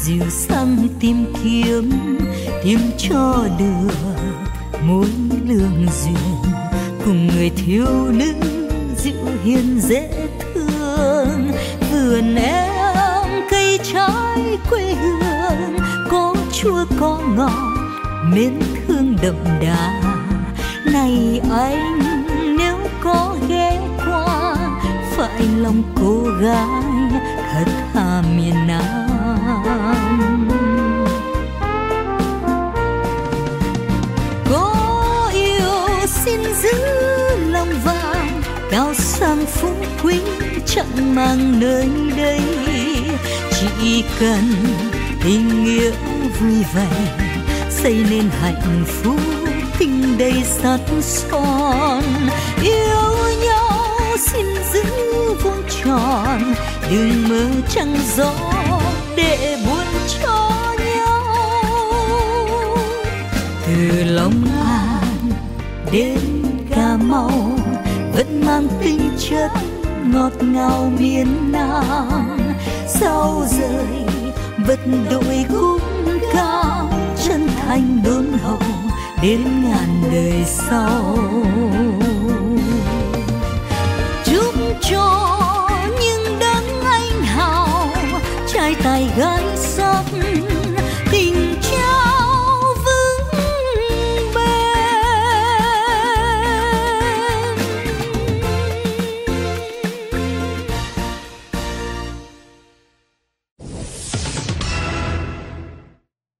Dìu 0.05 0.31
sang 0.31 0.89
tìm 1.01 1.25
kiếm, 1.45 1.91
tìm 2.65 2.79
cho 2.99 3.49
được 3.59 3.95
mối 4.83 5.07
lương 5.47 5.87
duyên. 6.03 6.53
Cùng 7.05 7.27
người 7.27 7.51
thiếu 7.51 7.87
nữ 8.11 8.33
dịu 8.97 9.27
hiền 9.45 9.81
dễ 9.81 10.29
thương 10.41 11.53
vườn 11.91 12.35
em 12.37 13.29
cây 13.51 13.79
trái 13.93 14.59
quê 14.71 14.95
hương. 14.95 15.77
Có 16.11 16.35
chua 16.53 16.85
có 17.01 17.21
ngọt 17.37 17.73
mến 18.35 18.53
thương 18.87 19.17
đậm 19.23 19.37
đà 19.45 19.62
mang 41.15 41.61
nơi 41.61 41.89
đây. 42.17 42.41
Chỉ 43.61 44.05
cần 44.21 44.55
tình 45.25 45.65
nghĩa 45.65 45.91
vui 46.41 46.65
vẻ, 46.75 46.89
xây 47.71 48.07
nên 48.11 48.31
hạnh 48.41 48.85
phúc 48.87 49.21
tình 49.79 50.19
đầy 50.19 50.43
sắt 50.45 50.81
son. 51.01 52.03
Yêu 52.63 53.15
nhau 53.45 53.89
xin 54.19 54.47
giữ 54.73 54.85
vuông 55.43 55.63
tròn, 55.85 56.55
đừng 56.91 57.29
mơ 57.29 57.47
trăng 57.75 57.97
gió 58.17 58.35
để 59.17 59.59
buồn 59.67 59.87
cho 60.23 60.51
nhau. 60.97 61.25
Từ 63.67 64.05
long 64.05 64.45
an 64.67 65.31
đến 65.93 66.19
cà 66.71 66.97
mau, 67.01 67.59
vẫn 68.15 68.43
mang 68.47 68.69
tinh 68.83 69.11
chất 69.19 69.51
ngọt 70.13 70.33
ngào 70.43 70.93
miền 70.99 71.53
nam 71.53 72.39
sao 72.87 73.45
rời, 73.47 74.05
vật 74.67 74.81
đội 75.11 75.45
khúc 75.49 75.83
cao, 76.33 76.91
chân 77.25 77.49
thành 77.57 78.01
đôn 78.05 78.27
hậu 78.43 78.59
đến 79.23 79.41
ngàn 79.63 80.03
đời 80.13 80.45
sau. 80.47 81.17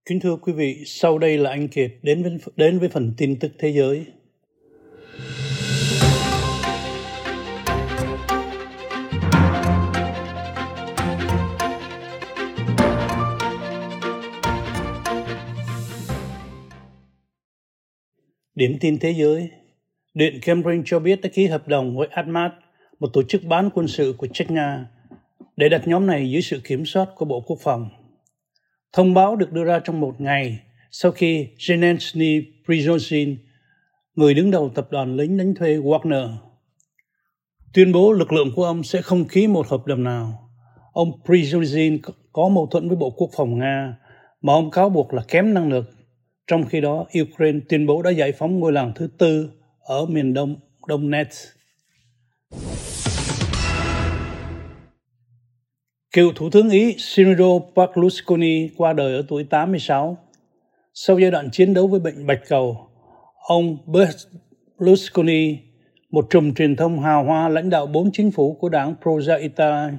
Kính 0.07 0.21
thưa 0.21 0.37
quý 0.37 0.53
vị, 0.53 0.83
sau 0.87 1.19
đây 1.19 1.39
là 1.39 1.51
anh 1.51 1.69
Kiệt 1.69 1.93
đến 2.03 2.23
với, 2.23 2.39
đến 2.57 2.79
với 2.79 2.89
phần 2.89 3.15
tin 3.17 3.39
tức 3.39 3.53
thế 3.59 3.73
giới. 3.73 4.07
Điểm 18.55 18.79
tin 18.81 18.99
thế 18.99 19.11
giới 19.11 19.51
Điện 20.15 20.41
Kremlin 20.43 20.83
cho 20.85 20.99
biết 20.99 21.21
đã 21.21 21.29
ký 21.33 21.47
hợp 21.47 21.69
đồng 21.69 21.97
với 21.97 22.09
Atmat, 22.11 22.53
một 23.01 23.09
tổ 23.13 23.23
chức 23.23 23.45
bán 23.45 23.71
quân 23.75 23.89
sự 23.89 24.15
của 24.19 24.27
Czech 24.27 24.55
Nga, 24.55 24.87
để 25.57 25.69
đặt 25.69 25.89
nhóm 25.89 26.07
này 26.07 26.31
dưới 26.31 26.43
sự 26.43 26.61
kiểm 26.65 26.87
soát 26.87 27.09
của 27.17 27.25
Bộ 27.25 27.41
Quốc 27.41 27.59
phòng. 27.61 28.02
Thông 28.93 29.15
báo 29.15 29.37
được 29.37 29.53
đưa 29.53 29.65
ra 29.65 29.81
trong 29.85 30.01
một 30.01 30.21
ngày 30.21 30.59
sau 30.91 31.13
khi 31.13 31.49
Zelensky 31.59 32.43
Prigozhin, 32.67 33.37
người 34.15 34.35
đứng 34.35 34.51
đầu 34.51 34.71
tập 34.75 34.89
đoàn 34.91 35.17
lính 35.17 35.37
đánh 35.37 35.55
thuê 35.55 35.77
Wagner, 35.77 36.29
tuyên 37.73 37.93
bố 37.93 38.13
lực 38.13 38.33
lượng 38.33 38.49
của 38.57 38.65
ông 38.65 38.83
sẽ 38.83 39.03
không 39.03 39.25
ký 39.25 39.47
một 39.47 39.69
hợp 39.69 39.87
đồng 39.87 40.05
nào. 40.05 40.51
Ông 40.93 41.13
Prigozhin 41.25 41.99
có 42.33 42.49
mâu 42.49 42.67
thuẫn 42.67 42.89
với 42.89 42.97
Bộ 42.97 43.11
Quốc 43.11 43.31
phòng 43.37 43.59
Nga 43.59 43.97
mà 44.43 44.53
ông 44.53 44.71
cáo 44.71 44.91
buộc 44.91 45.15
là 45.15 45.23
kém 45.29 45.55
năng 45.55 45.69
lực. 45.69 45.91
Trong 46.47 46.65
khi 46.67 46.81
đó, 46.81 47.07
Ukraine 47.23 47.61
tuyên 47.69 47.87
bố 47.87 48.03
đã 48.03 48.11
giải 48.11 48.33
phóng 48.33 48.61
ngôi 48.61 48.73
làng 48.73 48.93
thứ 48.95 49.09
tư 49.19 49.51
ở 49.81 50.07
miền 50.07 50.35
đông 50.35 50.57
Donetsk. 50.89 51.62
Cựu 56.13 56.33
Thủ 56.33 56.51
tướng 56.51 56.71
Ý 56.71 56.95
Silvio 56.99 57.59
Berlusconi 57.77 58.69
qua 58.77 58.93
đời 58.93 59.15
ở 59.17 59.23
tuổi 59.29 59.45
86. 59.45 60.19
Sau 60.95 61.19
giai 61.19 61.31
đoạn 61.31 61.51
chiến 61.51 61.75
đấu 61.75 61.87
với 61.87 62.01
bệnh 62.01 62.27
bạch 62.27 62.41
cầu, 62.49 62.89
ông 63.49 63.79
Berlusconi, 63.87 65.57
một 66.11 66.27
trùm 66.31 66.55
truyền 66.55 66.77
thông 66.77 67.01
hào 67.01 67.25
hoa 67.25 67.49
lãnh 67.49 67.71
đạo 67.71 67.87
bốn 67.87 68.13
chính 68.13 68.31
phủ 68.31 68.55
của 68.55 68.69
đảng 68.69 68.95
Proza 69.03 69.41
Italia, 69.41 69.97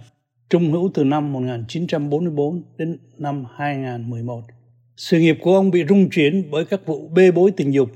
trung 0.50 0.72
hữu 0.72 0.92
từ 0.94 1.04
năm 1.04 1.34
1944 1.34 2.64
đến 2.78 2.98
năm 3.18 3.46
2011. 3.56 4.42
Sự 4.98 5.20
nghiệp 5.20 5.38
của 5.42 5.56
ông 5.56 5.72
bị 5.72 5.86
rung 5.90 6.10
chuyển 6.10 6.52
bởi 6.52 6.66
các 6.66 6.86
vụ 6.86 7.08
bê 7.08 7.32
bối 7.32 7.52
tình 7.58 7.74
dục, 7.74 7.90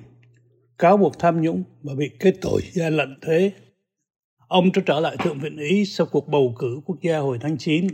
cáo 0.77 0.97
buộc 0.97 1.19
tham 1.19 1.41
nhũng 1.41 1.63
và 1.83 1.93
bị 1.95 2.09
kết 2.19 2.35
tội 2.41 2.61
gian 2.71 2.97
lận 2.97 3.15
thuế. 3.21 3.51
Ông 4.47 4.71
trở 4.71 4.81
trở 4.85 4.99
lại 4.99 5.17
Thượng 5.23 5.39
viện 5.39 5.57
Ý 5.57 5.85
sau 5.85 6.07
cuộc 6.11 6.27
bầu 6.27 6.55
cử 6.59 6.79
quốc 6.85 6.97
gia 7.01 7.17
hồi 7.17 7.37
tháng 7.41 7.57
9. 7.57 7.87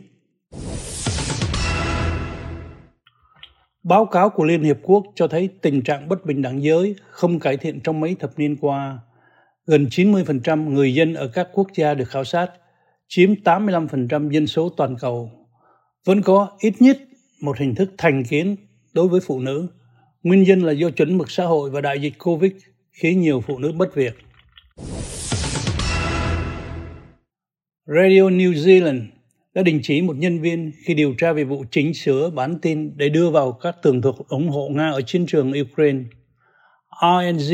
Báo 3.83 4.05
cáo 4.05 4.29
của 4.29 4.43
Liên 4.43 4.63
Hiệp 4.63 4.77
Quốc 4.83 5.03
cho 5.15 5.27
thấy 5.27 5.49
tình 5.61 5.81
trạng 5.81 6.09
bất 6.09 6.25
bình 6.25 6.41
đẳng 6.41 6.63
giới 6.63 6.95
không 7.09 7.39
cải 7.39 7.57
thiện 7.57 7.79
trong 7.79 7.99
mấy 7.99 8.15
thập 8.19 8.39
niên 8.39 8.55
qua. 8.55 8.99
Gần 9.65 9.85
90% 9.85 10.69
người 10.69 10.93
dân 10.93 11.13
ở 11.13 11.27
các 11.27 11.47
quốc 11.53 11.67
gia 11.75 11.93
được 11.93 12.09
khảo 12.09 12.23
sát, 12.23 12.51
chiếm 13.07 13.33
85% 13.33 14.29
dân 14.29 14.47
số 14.47 14.69
toàn 14.69 14.95
cầu. 14.99 15.31
Vẫn 16.05 16.21
có 16.21 16.47
ít 16.59 16.73
nhất 16.79 16.97
một 17.41 17.57
hình 17.57 17.75
thức 17.75 17.91
thành 17.97 18.23
kiến 18.23 18.55
đối 18.93 19.07
với 19.07 19.21
phụ 19.21 19.39
nữ. 19.39 19.67
Nguyên 20.23 20.43
nhân 20.43 20.63
là 20.63 20.71
do 20.71 20.89
chuẩn 20.89 21.17
mực 21.17 21.31
xã 21.31 21.45
hội 21.45 21.69
và 21.69 21.81
đại 21.81 21.99
dịch 22.01 22.13
Covid 22.19 22.51
khiến 22.91 23.21
nhiều 23.21 23.41
phụ 23.41 23.59
nữ 23.59 23.71
mất 23.71 23.95
việc. 23.95 24.13
Radio 27.85 28.29
New 28.29 28.53
Zealand 28.53 29.12
đã 29.53 29.63
đình 29.63 29.79
chỉ 29.83 30.01
một 30.01 30.17
nhân 30.17 30.39
viên 30.39 30.71
khi 30.85 30.93
điều 30.93 31.13
tra 31.17 31.33
về 31.33 31.43
vụ 31.43 31.63
chỉnh 31.71 31.93
sửa 31.93 32.29
bản 32.29 32.59
tin 32.61 32.97
để 32.97 33.09
đưa 33.09 33.29
vào 33.29 33.51
các 33.51 33.75
tường 33.81 34.01
thuật 34.01 34.15
ủng 34.27 34.49
hộ 34.49 34.69
Nga 34.69 34.91
ở 34.91 35.01
chiến 35.01 35.25
trường 35.25 35.51
Ukraine. 35.61 35.99
RNG 37.01 37.53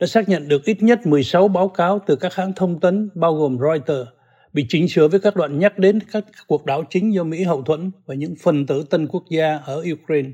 đã 0.00 0.06
xác 0.06 0.28
nhận 0.28 0.48
được 0.48 0.64
ít 0.64 0.82
nhất 0.82 1.06
16 1.06 1.48
báo 1.48 1.68
cáo 1.68 1.98
từ 2.06 2.16
các 2.16 2.34
hãng 2.34 2.52
thông 2.56 2.80
tấn, 2.80 3.10
bao 3.14 3.34
gồm 3.34 3.58
Reuters, 3.58 4.08
bị 4.52 4.66
chỉnh 4.68 4.88
sửa 4.88 5.08
với 5.08 5.20
các 5.20 5.36
đoạn 5.36 5.58
nhắc 5.58 5.78
đến 5.78 5.98
các 6.12 6.24
cuộc 6.46 6.64
đảo 6.64 6.84
chính 6.90 7.14
do 7.14 7.24
Mỹ 7.24 7.42
hậu 7.42 7.62
thuẫn 7.62 7.90
và 8.06 8.14
những 8.14 8.34
phần 8.42 8.66
tử 8.66 8.84
tân 8.90 9.06
quốc 9.06 9.24
gia 9.30 9.56
ở 9.56 9.84
Ukraine. 9.92 10.30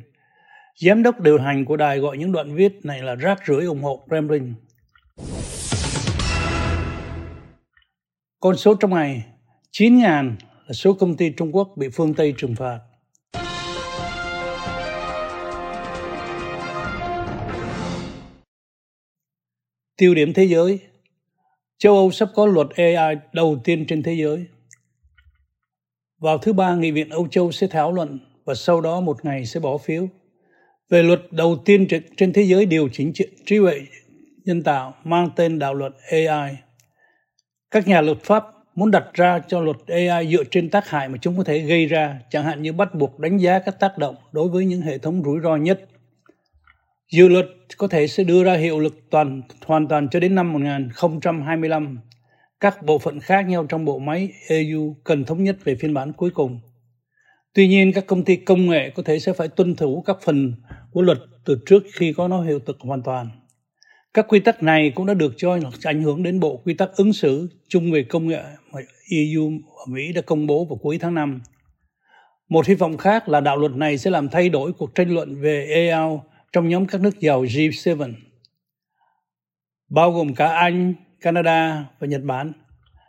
Giám 0.80 1.02
đốc 1.02 1.20
điều 1.20 1.38
hành 1.38 1.64
của 1.64 1.76
đài 1.76 1.98
gọi 1.98 2.18
những 2.18 2.32
đoạn 2.32 2.54
viết 2.54 2.84
này 2.84 3.02
là 3.02 3.14
rác 3.14 3.40
rưởi 3.46 3.64
ủng 3.64 3.82
hộ 3.82 4.06
Kremlin. 4.08 4.54
Con 8.40 8.56
số 8.56 8.74
trong 8.74 8.90
ngày 8.90 9.24
9.000 9.72 10.32
là 10.66 10.72
số 10.72 10.92
công 10.92 11.16
ty 11.16 11.30
Trung 11.30 11.56
Quốc 11.56 11.72
bị 11.76 11.88
phương 11.88 12.14
Tây 12.14 12.34
trừng 12.38 12.54
phạt. 12.54 12.80
Tiêu 19.96 20.14
điểm 20.14 20.32
thế 20.34 20.44
giới 20.44 20.78
Châu 21.78 21.94
Âu 21.94 22.10
sắp 22.10 22.28
có 22.34 22.46
luật 22.46 22.66
AI 22.76 23.16
đầu 23.32 23.60
tiên 23.64 23.86
trên 23.88 24.02
thế 24.02 24.14
giới. 24.14 24.46
Vào 26.18 26.38
thứ 26.38 26.52
ba, 26.52 26.74
Nghị 26.74 26.90
viện 26.90 27.08
Âu 27.08 27.28
Châu 27.28 27.52
sẽ 27.52 27.66
thảo 27.66 27.92
luận 27.92 28.18
và 28.44 28.54
sau 28.54 28.80
đó 28.80 29.00
một 29.00 29.24
ngày 29.24 29.46
sẽ 29.46 29.60
bỏ 29.60 29.78
phiếu 29.78 30.08
về 30.88 31.02
luật 31.02 31.20
đầu 31.30 31.56
tiên 31.64 31.86
trên 32.16 32.32
thế 32.32 32.42
giới 32.42 32.66
điều 32.66 32.88
chỉnh 32.92 33.12
trí 33.46 33.58
tuệ 33.58 33.80
nhân 34.44 34.62
tạo 34.62 34.94
mang 35.04 35.30
tên 35.36 35.58
đạo 35.58 35.74
luật 35.74 35.92
AI. 36.10 36.56
Các 37.70 37.88
nhà 37.88 38.00
luật 38.00 38.18
pháp 38.22 38.44
muốn 38.76 38.90
đặt 38.90 39.04
ra 39.14 39.38
cho 39.48 39.60
luật 39.60 39.76
AI 39.86 40.28
dựa 40.32 40.44
trên 40.44 40.70
tác 40.70 40.88
hại 40.88 41.08
mà 41.08 41.18
chúng 41.20 41.36
có 41.36 41.44
thể 41.44 41.58
gây 41.58 41.86
ra, 41.86 42.20
chẳng 42.30 42.44
hạn 42.44 42.62
như 42.62 42.72
bắt 42.72 42.94
buộc 42.94 43.18
đánh 43.18 43.36
giá 43.38 43.58
các 43.58 43.80
tác 43.80 43.98
động 43.98 44.16
đối 44.32 44.48
với 44.48 44.64
những 44.64 44.80
hệ 44.80 44.98
thống 44.98 45.22
rủi 45.24 45.40
ro 45.42 45.56
nhất. 45.56 45.88
Dự 47.12 47.28
luật 47.28 47.46
có 47.76 47.88
thể 47.88 48.06
sẽ 48.06 48.24
đưa 48.24 48.44
ra 48.44 48.54
hiệu 48.54 48.80
lực 48.80 49.10
toàn 49.10 49.42
hoàn 49.66 49.88
toàn 49.88 50.08
cho 50.08 50.20
đến 50.20 50.34
năm 50.34 50.54
2025 50.54 51.98
các 52.60 52.82
bộ 52.82 52.98
phận 52.98 53.20
khác 53.20 53.42
nhau 53.42 53.66
trong 53.68 53.84
bộ 53.84 53.98
máy 53.98 54.32
EU 54.48 54.96
cần 55.04 55.24
thống 55.24 55.44
nhất 55.44 55.56
về 55.64 55.74
phiên 55.74 55.94
bản 55.94 56.12
cuối 56.12 56.30
cùng. 56.30 56.60
Tuy 57.54 57.68
nhiên, 57.68 57.92
các 57.92 58.06
công 58.06 58.24
ty 58.24 58.36
công 58.36 58.66
nghệ 58.66 58.90
có 58.90 59.02
thể 59.02 59.18
sẽ 59.18 59.32
phải 59.32 59.48
tuân 59.48 59.74
thủ 59.74 60.02
các 60.06 60.16
phần 60.22 60.54
của 60.92 61.02
luật 61.02 61.18
từ 61.44 61.58
trước 61.66 61.82
khi 61.92 62.12
có 62.12 62.28
nó 62.28 62.42
hiệu 62.42 62.60
lực 62.66 62.76
hoàn 62.80 63.02
toàn. 63.02 63.30
Các 64.16 64.26
quy 64.28 64.40
tắc 64.40 64.62
này 64.62 64.92
cũng 64.94 65.06
đã 65.06 65.14
được 65.14 65.34
cho 65.36 65.58
ảnh 65.84 66.02
hưởng 66.02 66.22
đến 66.22 66.40
bộ 66.40 66.56
quy 66.56 66.74
tắc 66.74 66.96
ứng 66.96 67.12
xử 67.12 67.48
chung 67.68 67.92
về 67.92 68.02
công 68.02 68.28
nghệ 68.28 68.42
mà 68.72 68.80
EU 69.10 69.52
ở 69.76 69.84
Mỹ 69.88 70.12
đã 70.12 70.22
công 70.22 70.46
bố 70.46 70.64
vào 70.64 70.76
cuối 70.76 70.98
tháng 70.98 71.14
5. 71.14 71.40
Một 72.48 72.66
hy 72.66 72.74
vọng 72.74 72.96
khác 72.96 73.28
là 73.28 73.40
đạo 73.40 73.56
luật 73.56 73.72
này 73.72 73.98
sẽ 73.98 74.10
làm 74.10 74.28
thay 74.28 74.48
đổi 74.48 74.72
cuộc 74.72 74.94
tranh 74.94 75.14
luận 75.14 75.40
về 75.40 75.66
AI 75.72 76.16
trong 76.52 76.68
nhóm 76.68 76.86
các 76.86 77.00
nước 77.00 77.20
giàu 77.20 77.44
G7, 77.44 78.12
bao 79.88 80.12
gồm 80.12 80.34
cả 80.34 80.46
Anh, 80.46 80.94
Canada 81.20 81.86
và 81.98 82.06
Nhật 82.06 82.22
Bản. 82.22 82.52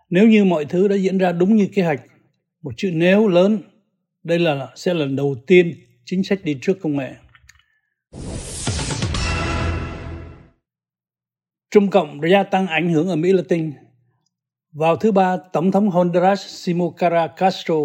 Nếu 0.10 0.28
như 0.28 0.46
mọi 0.46 0.66
thứ 0.66 0.88
đã 0.88 0.96
diễn 0.96 1.18
ra 1.18 1.32
đúng 1.32 1.56
như 1.56 1.68
kế 1.74 1.84
hoạch, 1.84 2.02
một 2.62 2.72
chữ 2.78 2.92
nếu 2.94 3.28
lớn, 3.28 3.62
đây 4.24 4.40
là 4.40 4.68
sẽ 4.76 4.94
là 4.94 5.00
lần 5.00 5.16
đầu 5.16 5.36
tiên 5.48 5.74
chính 6.06 6.24
sách 6.24 6.40
đi 6.44 6.58
trước 6.62 6.78
công 6.82 6.98
nghệ. 6.98 7.14
Trung 11.72 11.90
Cộng 11.90 12.20
gia 12.32 12.44
tăng 12.44 12.68
ảnh 12.68 12.94
hưởng 12.94 13.10
ở 13.10 13.16
Mỹ 13.16 13.34
Latin. 13.34 13.74
Vào 14.72 14.96
thứ 14.96 15.12
Ba, 15.12 15.38
Tổng 15.54 15.72
thống 15.72 15.90
Honduras 15.90 16.40
Simón 16.48 16.94
Castro 17.38 17.76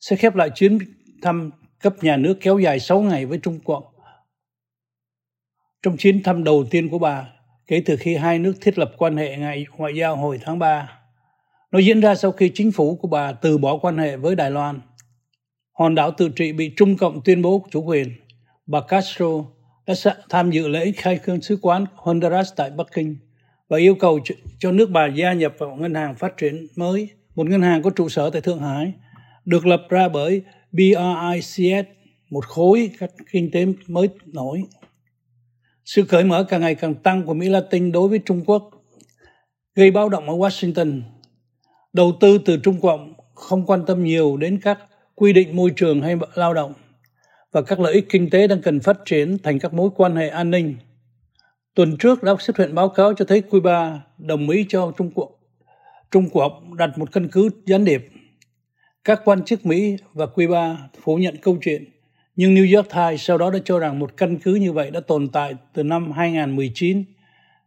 sẽ 0.00 0.16
khép 0.16 0.34
lại 0.34 0.50
chuyến 0.54 0.78
thăm 1.22 1.50
cấp 1.80 1.94
nhà 2.02 2.16
nước 2.16 2.38
kéo 2.40 2.58
dài 2.58 2.80
6 2.80 3.00
ngày 3.00 3.26
với 3.26 3.38
Trung 3.38 3.60
Quốc. 3.64 3.92
Trong 5.82 5.96
chuyến 5.96 6.22
thăm 6.22 6.44
đầu 6.44 6.64
tiên 6.70 6.88
của 6.88 6.98
bà, 6.98 7.28
kể 7.66 7.82
từ 7.86 7.96
khi 7.96 8.16
hai 8.16 8.38
nước 8.38 8.54
thiết 8.60 8.78
lập 8.78 8.92
quan 8.98 9.16
hệ 9.16 9.36
ngày 9.36 9.66
ngoại 9.76 9.92
giao 9.96 10.16
hồi 10.16 10.40
tháng 10.42 10.58
3. 10.58 10.98
Nó 11.72 11.78
diễn 11.78 12.00
ra 12.00 12.14
sau 12.14 12.32
khi 12.32 12.50
chính 12.54 12.72
phủ 12.72 12.96
của 12.96 13.08
bà 13.08 13.32
từ 13.32 13.58
bỏ 13.58 13.78
quan 13.78 13.98
hệ 13.98 14.16
với 14.16 14.36
Đài 14.36 14.50
Loan. 14.50 14.80
Hòn 15.72 15.94
đảo 15.94 16.10
tự 16.10 16.28
trị 16.28 16.52
bị 16.52 16.72
Trung 16.76 16.96
Cộng 16.96 17.20
tuyên 17.24 17.42
bố 17.42 17.66
chủ 17.70 17.82
quyền. 17.82 18.08
Bà 18.66 18.80
Castro 18.80 19.26
đã 19.88 19.94
tham 20.28 20.50
dự 20.50 20.68
lễ 20.68 20.92
khai 20.96 21.20
trương 21.26 21.40
sứ 21.40 21.58
quán 21.62 21.84
Honduras 21.94 22.52
tại 22.56 22.70
Bắc 22.70 22.86
Kinh 22.92 23.16
và 23.68 23.78
yêu 23.78 23.94
cầu 23.94 24.20
cho 24.58 24.72
nước 24.72 24.90
bà 24.90 25.06
gia 25.06 25.32
nhập 25.32 25.54
vào 25.58 25.76
ngân 25.76 25.94
hàng 25.94 26.14
phát 26.14 26.36
triển 26.36 26.66
mới, 26.76 27.08
một 27.34 27.46
ngân 27.46 27.62
hàng 27.62 27.82
có 27.82 27.90
trụ 27.90 28.08
sở 28.08 28.30
tại 28.30 28.40
Thượng 28.40 28.58
Hải, 28.58 28.92
được 29.44 29.66
lập 29.66 29.82
ra 29.88 30.08
bởi 30.08 30.42
BRICS, 30.72 31.88
một 32.30 32.46
khối 32.46 32.90
các 32.98 33.10
kinh 33.32 33.50
tế 33.50 33.66
mới 33.86 34.08
nổi. 34.26 34.62
Sự 35.84 36.02
cởi 36.02 36.24
mở 36.24 36.44
càng 36.44 36.60
ngày 36.60 36.74
càng 36.74 36.94
tăng 36.94 37.22
của 37.26 37.34
Mỹ 37.34 37.48
Latin 37.48 37.92
đối 37.92 38.08
với 38.08 38.18
Trung 38.18 38.44
Quốc 38.44 38.70
gây 39.74 39.90
báo 39.90 40.08
động 40.08 40.28
ở 40.28 40.34
Washington. 40.34 41.02
Đầu 41.92 42.12
tư 42.20 42.38
từ 42.44 42.56
Trung 42.56 42.80
Cộng 42.80 43.14
không 43.34 43.66
quan 43.66 43.86
tâm 43.86 44.04
nhiều 44.04 44.36
đến 44.36 44.60
các 44.62 44.78
quy 45.14 45.32
định 45.32 45.56
môi 45.56 45.72
trường 45.76 46.02
hay 46.02 46.16
lao 46.34 46.54
động 46.54 46.72
và 47.52 47.62
các 47.62 47.80
lợi 47.80 47.94
ích 47.94 48.06
kinh 48.08 48.30
tế 48.30 48.46
đang 48.46 48.62
cần 48.62 48.80
phát 48.80 48.98
triển 49.04 49.38
thành 49.38 49.58
các 49.58 49.74
mối 49.74 49.90
quan 49.96 50.16
hệ 50.16 50.28
an 50.28 50.50
ninh. 50.50 50.76
Tuần 51.74 51.96
trước 51.98 52.22
đã 52.22 52.34
xuất 52.40 52.58
hiện 52.58 52.74
báo 52.74 52.88
cáo 52.88 53.14
cho 53.14 53.24
thấy 53.24 53.40
Cuba 53.40 54.00
đồng 54.18 54.50
ý 54.50 54.66
cho 54.68 54.92
Trung 54.98 55.10
Quốc 55.14 55.30
Trung 56.10 56.28
Quốc 56.32 56.62
đặt 56.76 56.98
một 56.98 57.12
căn 57.12 57.28
cứ 57.28 57.50
gián 57.66 57.84
điệp. 57.84 58.08
Các 59.04 59.20
quan 59.24 59.44
chức 59.44 59.66
Mỹ 59.66 59.96
và 60.12 60.26
Cuba 60.26 60.76
phủ 61.02 61.16
nhận 61.16 61.36
câu 61.42 61.58
chuyện 61.62 61.84
nhưng 62.36 62.54
New 62.54 62.76
York 62.76 62.88
Times 62.94 63.22
sau 63.22 63.38
đó 63.38 63.50
đã 63.50 63.58
cho 63.64 63.78
rằng 63.78 63.98
một 63.98 64.16
căn 64.16 64.38
cứ 64.38 64.54
như 64.54 64.72
vậy 64.72 64.90
đã 64.90 65.00
tồn 65.00 65.28
tại 65.28 65.54
từ 65.72 65.82
năm 65.82 66.12
2019, 66.12 67.04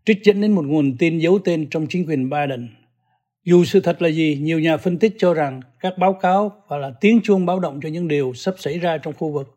trích 0.05 0.23
dẫn 0.23 0.41
đến 0.41 0.51
một 0.51 0.65
nguồn 0.65 0.97
tin 0.97 1.19
giấu 1.19 1.39
tên 1.39 1.69
trong 1.69 1.87
chính 1.87 2.05
quyền 2.05 2.29
Biden. 2.29 2.69
Dù 3.45 3.63
sự 3.63 3.79
thật 3.79 4.01
là 4.01 4.09
gì, 4.09 4.37
nhiều 4.41 4.59
nhà 4.59 4.77
phân 4.77 4.97
tích 4.97 5.15
cho 5.17 5.33
rằng 5.33 5.61
các 5.79 5.97
báo 5.97 6.13
cáo 6.13 6.51
và 6.67 6.77
là 6.77 6.91
tiếng 7.01 7.21
chuông 7.21 7.45
báo 7.45 7.59
động 7.59 7.79
cho 7.83 7.89
những 7.89 8.07
điều 8.07 8.33
sắp 8.33 8.55
xảy 8.57 8.79
ra 8.79 8.97
trong 8.97 9.13
khu 9.13 9.31
vực. 9.31 9.55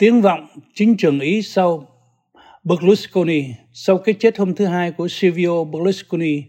Tiếng 0.00 0.22
vọng 0.22 0.46
chính 0.74 0.96
trường 0.96 1.20
Ý 1.20 1.42
sau 1.42 1.86
Berlusconi, 2.64 3.44
sau 3.72 3.98
cái 3.98 4.14
chết 4.18 4.38
hôm 4.38 4.54
thứ 4.54 4.64
Hai 4.64 4.92
của 4.92 5.08
Silvio 5.08 5.64
Berlusconi, 5.64 6.42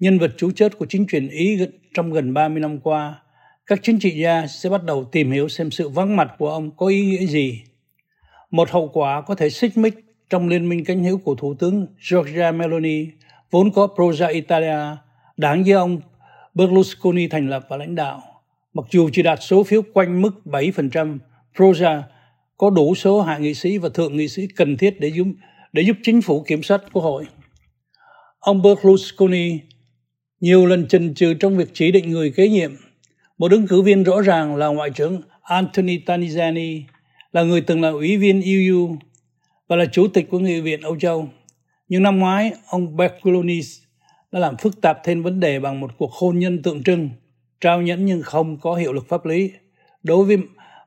nhân 0.00 0.18
vật 0.18 0.30
chủ 0.36 0.50
chốt 0.50 0.72
của 0.78 0.86
chính 0.88 1.06
quyền 1.06 1.28
Ý 1.28 1.58
trong 1.94 2.12
gần 2.12 2.34
30 2.34 2.60
năm 2.60 2.80
qua, 2.80 3.22
các 3.66 3.80
chính 3.82 3.98
trị 3.98 4.10
gia 4.10 4.46
sẽ 4.46 4.70
bắt 4.70 4.84
đầu 4.84 5.04
tìm 5.04 5.30
hiểu 5.30 5.48
xem 5.48 5.70
sự 5.70 5.88
vắng 5.88 6.16
mặt 6.16 6.32
của 6.38 6.50
ông 6.50 6.70
có 6.76 6.86
ý 6.86 7.04
nghĩa 7.04 7.26
gì. 7.26 7.62
Một 8.50 8.70
hậu 8.70 8.88
quả 8.88 9.20
có 9.20 9.34
thể 9.34 9.50
xích 9.50 9.76
mích 9.76 9.94
trong 10.30 10.48
liên 10.48 10.68
minh 10.68 10.84
cánh 10.84 11.04
hữu 11.04 11.18
của 11.18 11.34
Thủ 11.34 11.54
tướng 11.54 11.86
Giorgia 12.10 12.52
Meloni, 12.52 13.06
vốn 13.50 13.72
có 13.72 13.88
Proza 13.96 14.32
Italia, 14.32 14.96
đảng 15.36 15.66
do 15.66 15.78
ông 15.78 16.00
Berlusconi 16.54 17.28
thành 17.28 17.48
lập 17.48 17.66
và 17.68 17.76
lãnh 17.76 17.94
đạo. 17.94 18.22
Mặc 18.74 18.84
dù 18.90 19.10
chỉ 19.12 19.22
đạt 19.22 19.38
số 19.42 19.62
phiếu 19.62 19.82
quanh 19.92 20.22
mức 20.22 20.40
7%, 20.44 21.18
Proza 21.56 22.02
có 22.62 22.70
đủ 22.70 22.94
số 22.94 23.20
hạ 23.20 23.38
nghị 23.38 23.54
sĩ 23.54 23.78
và 23.78 23.88
thượng 23.88 24.16
nghị 24.16 24.28
sĩ 24.28 24.46
cần 24.56 24.76
thiết 24.76 25.00
để 25.00 25.08
giúp, 25.08 25.26
để 25.72 25.82
giúp 25.82 25.96
chính 26.02 26.22
phủ 26.22 26.42
kiểm 26.42 26.62
soát 26.62 26.82
quốc 26.92 27.02
hội. 27.02 27.26
Ông 28.38 28.62
Berlusconi 28.62 29.58
nhiều 30.40 30.66
lần 30.66 30.88
chần 30.88 31.14
chừ 31.14 31.34
trong 31.34 31.56
việc 31.56 31.68
chỉ 31.72 31.92
định 31.92 32.10
người 32.10 32.30
kế 32.30 32.48
nhiệm 32.48 32.72
một 33.38 33.50
ứng 33.50 33.66
cử 33.66 33.82
viên 33.82 34.02
rõ 34.02 34.20
ràng 34.20 34.56
là 34.56 34.66
Ngoại 34.66 34.90
trưởng 34.90 35.20
Anthony 35.42 35.98
Tanizani, 36.06 36.82
là 37.32 37.42
người 37.42 37.60
từng 37.60 37.82
là 37.82 37.88
ủy 37.88 38.16
viên 38.16 38.42
EU 38.42 38.96
và 39.68 39.76
là 39.76 39.84
chủ 39.92 40.08
tịch 40.08 40.30
của 40.30 40.38
Nghị 40.38 40.60
viện 40.60 40.80
Âu 40.80 40.96
Châu. 40.98 41.28
Nhưng 41.88 42.02
năm 42.02 42.18
ngoái, 42.18 42.52
ông 42.66 42.96
Berlusconi 42.96 43.60
đã 44.32 44.40
làm 44.40 44.56
phức 44.56 44.80
tạp 44.80 44.98
thêm 45.04 45.22
vấn 45.22 45.40
đề 45.40 45.60
bằng 45.60 45.80
một 45.80 45.90
cuộc 45.98 46.12
hôn 46.12 46.38
nhân 46.38 46.62
tượng 46.62 46.82
trưng, 46.82 47.10
trao 47.60 47.82
nhẫn 47.82 48.06
nhưng 48.06 48.22
không 48.22 48.58
có 48.60 48.74
hiệu 48.74 48.92
lực 48.92 49.08
pháp 49.08 49.26
lý. 49.26 49.50
Đối 50.02 50.24
với 50.24 50.38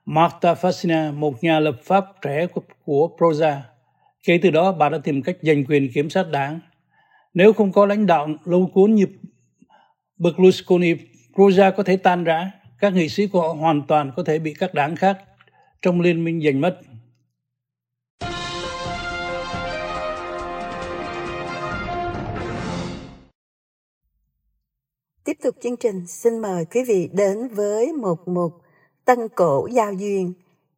Marta 0.06 0.53
Fassina, 0.53 1.14
một 1.14 1.43
nhà 1.43 1.60
lập 1.60 1.76
pháp 1.84 2.06
trẻ 2.22 2.47
của, 2.47 2.62
của 2.86 3.10
Proza, 3.18 3.60
kể 4.24 4.39
từ 4.41 4.49
đó 4.49 4.72
bà 4.72 4.89
đã 4.89 4.97
tìm 4.97 5.22
cách 5.22 5.38
giành 5.41 5.66
quyền 5.66 5.91
kiểm 5.93 6.10
soát 6.10 6.28
đảng. 6.32 6.60
Nếu 7.34 7.53
không 7.53 7.72
có 7.72 7.86
lãnh 7.86 8.06
đạo 8.06 8.28
lâu 8.45 8.70
cuốn 8.74 8.95
như 8.95 9.06
Berlusconi 10.18 10.93
Proza 11.34 11.72
có 11.72 11.84
thể 11.84 11.97
tan 11.97 12.24
rã, 12.24 12.51
các 12.80 12.93
nghị 12.93 13.10
sĩ 13.10 13.28
của 13.28 13.41
họ 13.41 13.53
hoàn 13.53 13.82
toàn 13.88 14.12
có 14.16 14.24
thể 14.24 14.39
bị 14.39 14.53
các 14.60 14.74
đảng 14.74 14.95
khác 14.95 15.18
trong 15.82 16.01
liên 16.01 16.24
minh 16.24 16.41
giành 16.41 16.62
mất. 16.62 16.80
Tiếp 25.24 25.38
tục 25.43 25.56
chương 25.64 25.78
trình, 25.78 26.08
xin 26.08 26.39
mời 26.39 26.66
quý 26.66 26.84
vị 26.88 27.10
đến 27.14 27.47
với 27.47 27.93
một 27.93 28.28
mục 28.28 28.51
Tân 29.06 29.30
Cổ 29.30 29.68
Giao 29.72 29.93
Duyên, 29.93 30.34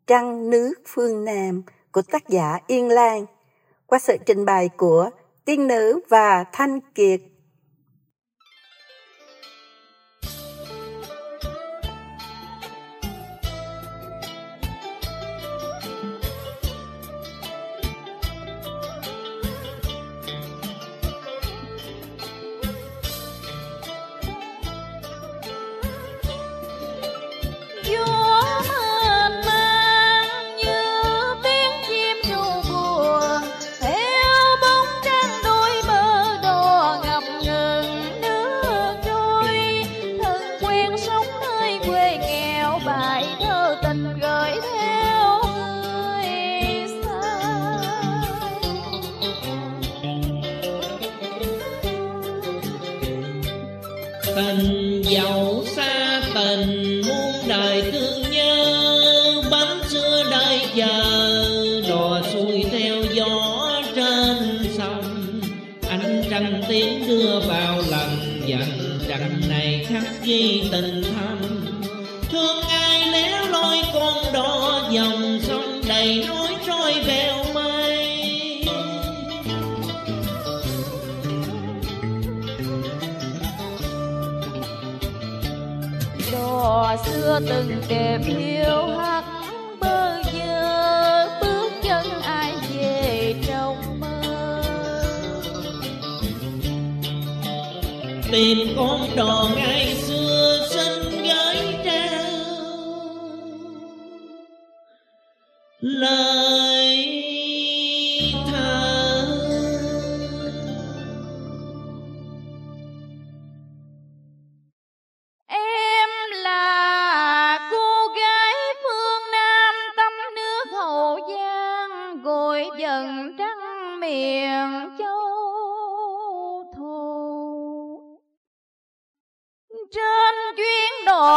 Trăng 0.08 0.50
Nước 0.50 0.74
Phương 0.86 1.26
Nam 1.26 1.64
của 1.92 2.02
tác 2.02 2.30
giả 2.30 2.60
Yên 2.68 2.90
Lan, 2.90 3.26
qua 3.86 4.00
sự 4.00 4.18
trình 4.26 4.46
bày 4.46 4.70
của 4.78 5.10
Tiên 5.46 5.68
Nữ 5.68 6.00
và 6.10 6.44
Thanh 6.52 6.80
Kiệt. 6.96 7.22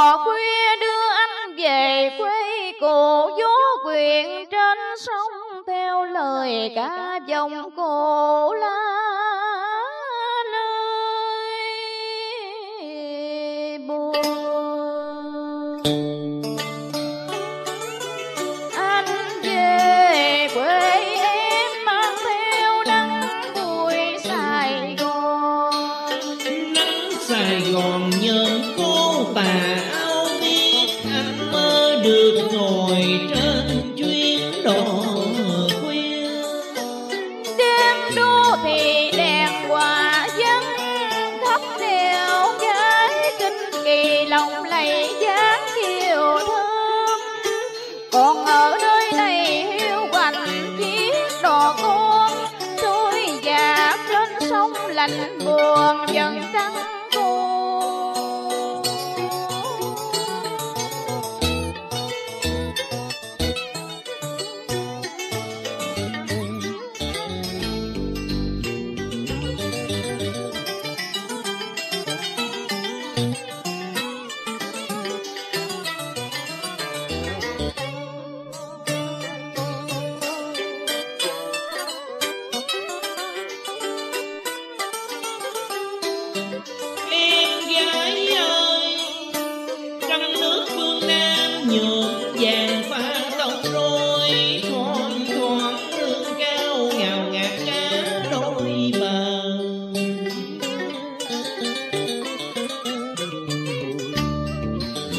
đò 0.01 0.17
khuya 0.25 0.77
đưa 0.81 1.09
anh 1.15 1.57
về 1.57 2.11
quê, 2.19 2.73
cổ 2.81 3.27
vô 3.27 3.57
quyền 3.85 4.47
trên 4.51 4.79
sông 4.99 5.63
theo 5.67 6.05
lời 6.05 6.73
cả 6.77 7.19
dòng 7.27 7.71
cổ 7.77 8.55
la. 8.55 9.10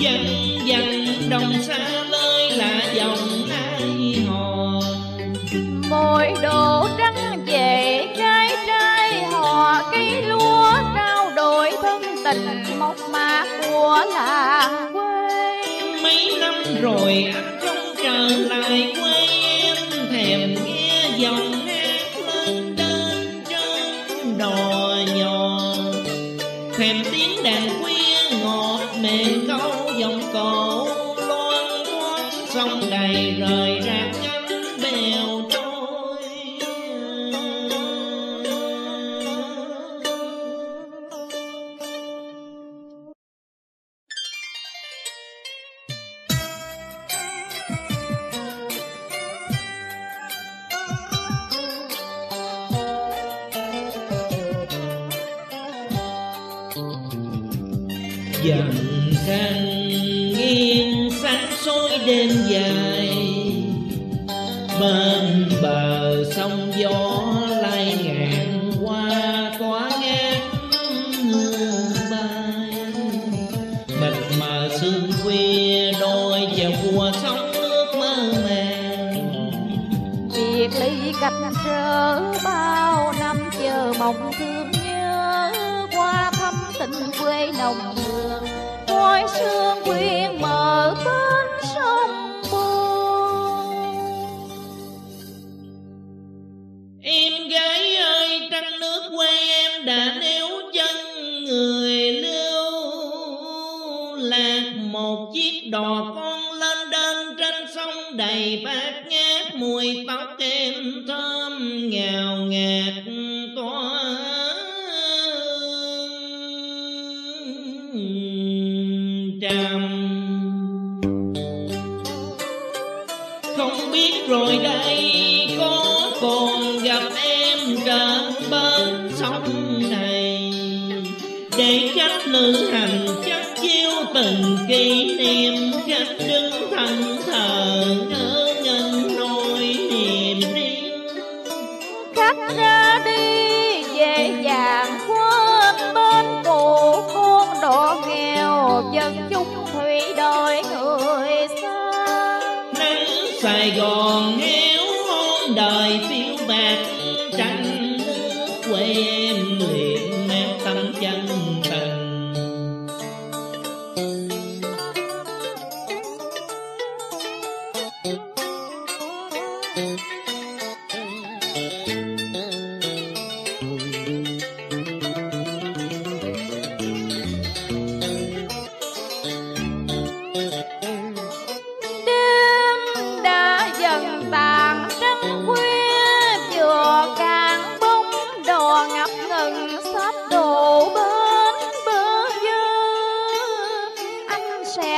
dân 0.01 0.25
dân 0.65 1.29
đồng 1.29 1.53
sáng. 1.61 1.90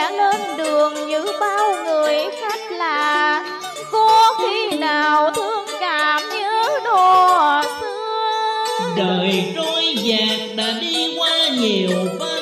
Sẽ 0.03 0.11
lên 0.11 0.57
đường 0.57 1.07
như 1.07 1.25
bao 1.39 1.73
người 1.85 2.17
khách 2.41 2.71
lạ 2.71 3.43
có 3.91 4.35
khi 4.39 4.77
nào 4.77 5.31
thương 5.35 5.65
cảm 5.79 6.29
nhớ 6.29 6.79
đồ 6.83 7.61
xưa 7.81 8.93
đời 8.97 9.53
trôi 9.55 9.95
dạt 9.95 10.39
đã 10.55 10.73
đi 10.81 11.15
qua 11.17 11.47
nhiều 11.59 11.89
bao. 12.19 12.32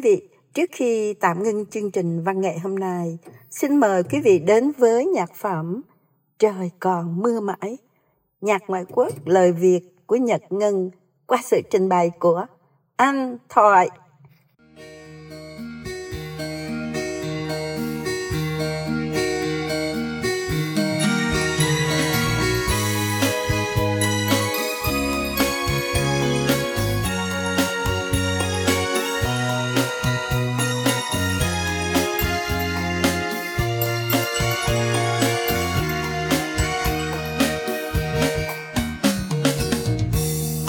Quý 0.00 0.10
vị, 0.10 0.28
trước 0.54 0.70
khi 0.72 1.14
tạm 1.14 1.42
ngưng 1.42 1.66
chương 1.66 1.90
trình 1.90 2.24
văn 2.24 2.40
nghệ 2.40 2.58
hôm 2.58 2.78
nay, 2.78 3.18
xin 3.50 3.76
mời 3.76 4.02
quý 4.02 4.20
vị 4.24 4.38
đến 4.38 4.72
với 4.78 5.06
nhạc 5.06 5.34
phẩm 5.34 5.82
Trời 6.38 6.70
còn 6.80 7.22
mưa 7.22 7.40
mãi, 7.40 7.78
nhạc 8.40 8.62
ngoại 8.68 8.84
quốc 8.92 9.12
lời 9.24 9.52
Việt 9.52 9.80
của 10.06 10.16
Nhật 10.16 10.42
Ngân 10.50 10.90
qua 11.26 11.38
sự 11.44 11.60
trình 11.70 11.88
bày 11.88 12.10
của 12.18 12.46
Anh 12.96 13.38
Thoại. 13.48 13.88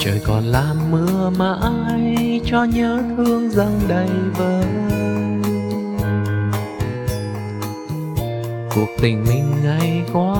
Trời 0.04 0.22
còn 0.26 0.44
làm 0.44 0.92
mưa 0.92 1.30
mãi 1.38 2.42
cho 2.46 2.64
nhớ 2.64 3.04
thương 3.18 3.50
dâng 3.52 3.80
đầy 3.88 4.10
vơi. 4.38 4.66
Cuộc 8.76 8.88
tình 9.02 9.24
mình 9.28 9.54
ngày 9.64 10.04
qua 10.14 10.36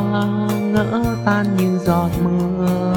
ngỡ 0.74 1.04
tan 1.26 1.46
như 1.58 1.78
giọt 1.86 2.10
mưa. 2.24 2.94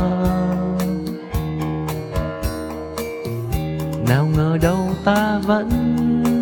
Nào 4.09 4.29
ngờ 4.37 4.59
đâu 4.62 4.89
ta 5.05 5.41
vẫn 5.47 5.69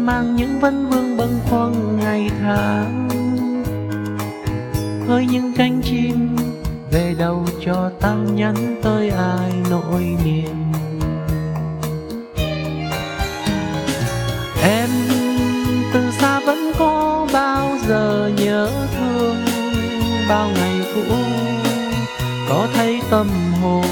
mang 0.06 0.36
những 0.36 0.60
vấn 0.60 0.90
vương 0.90 1.16
bâng 1.16 1.38
khuâng 1.50 1.98
ngày 2.00 2.30
tháng. 2.40 3.08
Hơi 5.08 5.26
những 5.32 5.52
cánh 5.56 5.80
chim 5.82 6.36
về 6.92 7.14
đâu 7.18 7.46
cho 7.66 7.90
ta 8.00 8.14
nhắn 8.14 8.80
tới 8.82 9.10
ai 9.10 9.52
nỗi 9.70 10.16
niềm. 10.24 10.72
Em 14.62 14.90
từ 15.92 16.00
xa 16.20 16.40
vẫn 16.40 16.72
có 16.78 17.26
bao 17.32 17.76
giờ 17.88 18.30
nhớ 18.36 18.70
thương, 18.98 19.36
bao 20.28 20.48
ngày 20.54 20.80
cũ 20.94 21.14
có 22.48 22.68
thấy 22.74 23.00
tâm 23.10 23.28
hồn. 23.62 23.86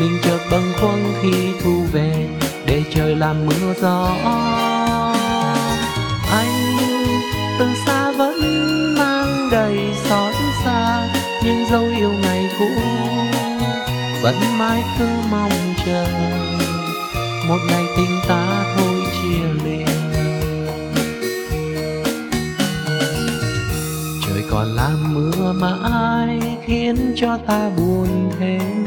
Mình 0.00 0.18
chợt 0.24 0.38
bâng 0.50 0.72
khuâng 0.80 1.14
khi 1.22 1.52
thu 1.64 1.82
về 1.92 2.28
để 2.66 2.82
trời 2.94 3.16
làm 3.16 3.46
mưa 3.46 3.74
gió. 3.80 4.08
Anh 6.30 6.76
từ 7.58 7.66
xa 7.86 8.12
vẫn 8.12 8.34
mang 8.98 9.48
đầy 9.50 9.78
dấu 11.70 11.84
yêu 11.98 12.12
ngày 12.22 12.50
cũ. 12.58 12.68
Vẫn 14.22 14.34
mãi 14.58 14.82
cứ 14.98 15.08
mong 15.30 15.74
chờ, 15.86 16.06
một 17.48 17.58
ngày 17.68 17.84
tình 17.96 18.20
ta 18.28 18.74
thôi 18.76 19.02
chia 19.12 19.64
lìa 19.64 19.84
trời 24.26 24.42
còn 24.50 24.66
làm 24.66 25.14
mưa 25.14 25.52
mãi 25.52 26.40
khiến 26.66 27.12
cho 27.16 27.38
ta 27.46 27.70
buồn 27.76 28.30
thêm? 28.38 28.84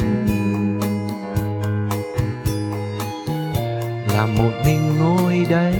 Làm 4.13 4.35
một 4.37 4.51
mình 4.65 4.97
ngồi 4.99 5.45
đây 5.49 5.75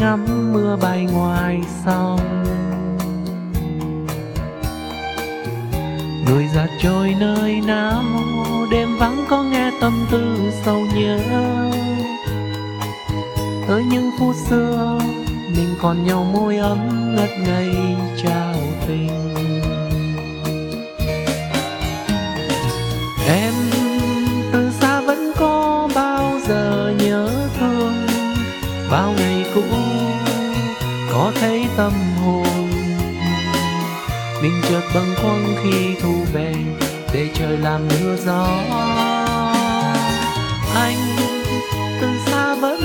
ngắm 0.00 0.52
mưa 0.52 0.76
bay 0.82 1.06
ngoài 1.12 1.60
sông. 1.84 2.41
Trôi 6.78 7.14
nơi 7.20 7.60
nào, 7.66 8.04
đêm 8.70 8.96
vắng 8.98 9.24
có 9.28 9.42
nghe 9.42 9.70
tâm 9.80 10.06
tư 10.10 10.36
sâu 10.64 10.86
nhớ. 10.94 11.18
Tới 13.68 13.84
những 13.90 14.10
phút 14.18 14.36
xưa, 14.36 14.98
mình 15.56 15.74
còn 15.82 16.04
nhau 16.04 16.24
môi 16.32 16.56
ấm 16.56 17.14
ngất 17.16 17.30
ngây. 17.46 17.74
Bâng 34.94 35.14
khuâng 35.22 35.56
khi 35.62 35.94
thu 36.02 36.14
về 36.32 36.54
để 37.12 37.28
trời 37.34 37.58
làm 37.58 37.88
mưa 37.88 38.16
gió. 38.16 38.48
Anh 40.74 40.96
từ 42.00 42.08
xa 42.26 42.54
vẫn 42.54 42.80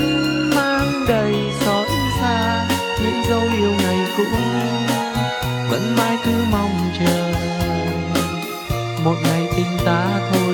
mang 0.56 1.04
đầy 1.08 1.34
xót 1.60 1.86
xa, 2.20 2.66
những 3.02 3.22
dấu 3.28 3.40
yêu 3.40 3.72
ngày 3.82 3.98
cũ 4.16 4.24
vẫn 5.70 5.96
mãi 5.96 6.16
cứ 6.24 6.32
mong 6.50 6.90
chờ. 6.98 7.32
Một 9.04 9.16
ngày 9.22 9.48
tình 9.56 9.78
ta 9.84 10.20
thôi 10.32 10.47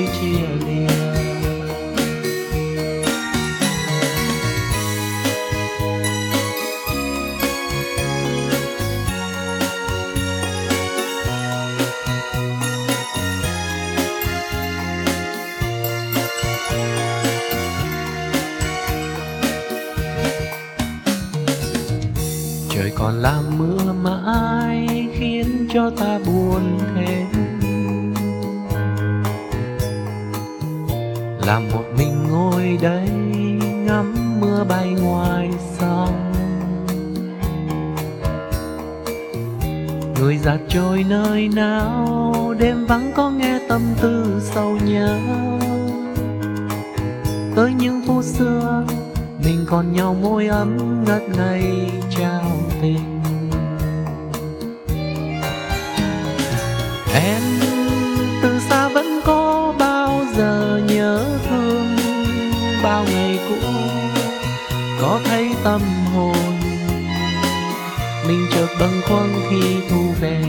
mình 68.28 68.46
chợt 68.54 68.66
bâng 68.80 69.00
khuâng 69.08 69.32
khi 69.50 69.76
thu 69.90 70.14
về 70.20 70.42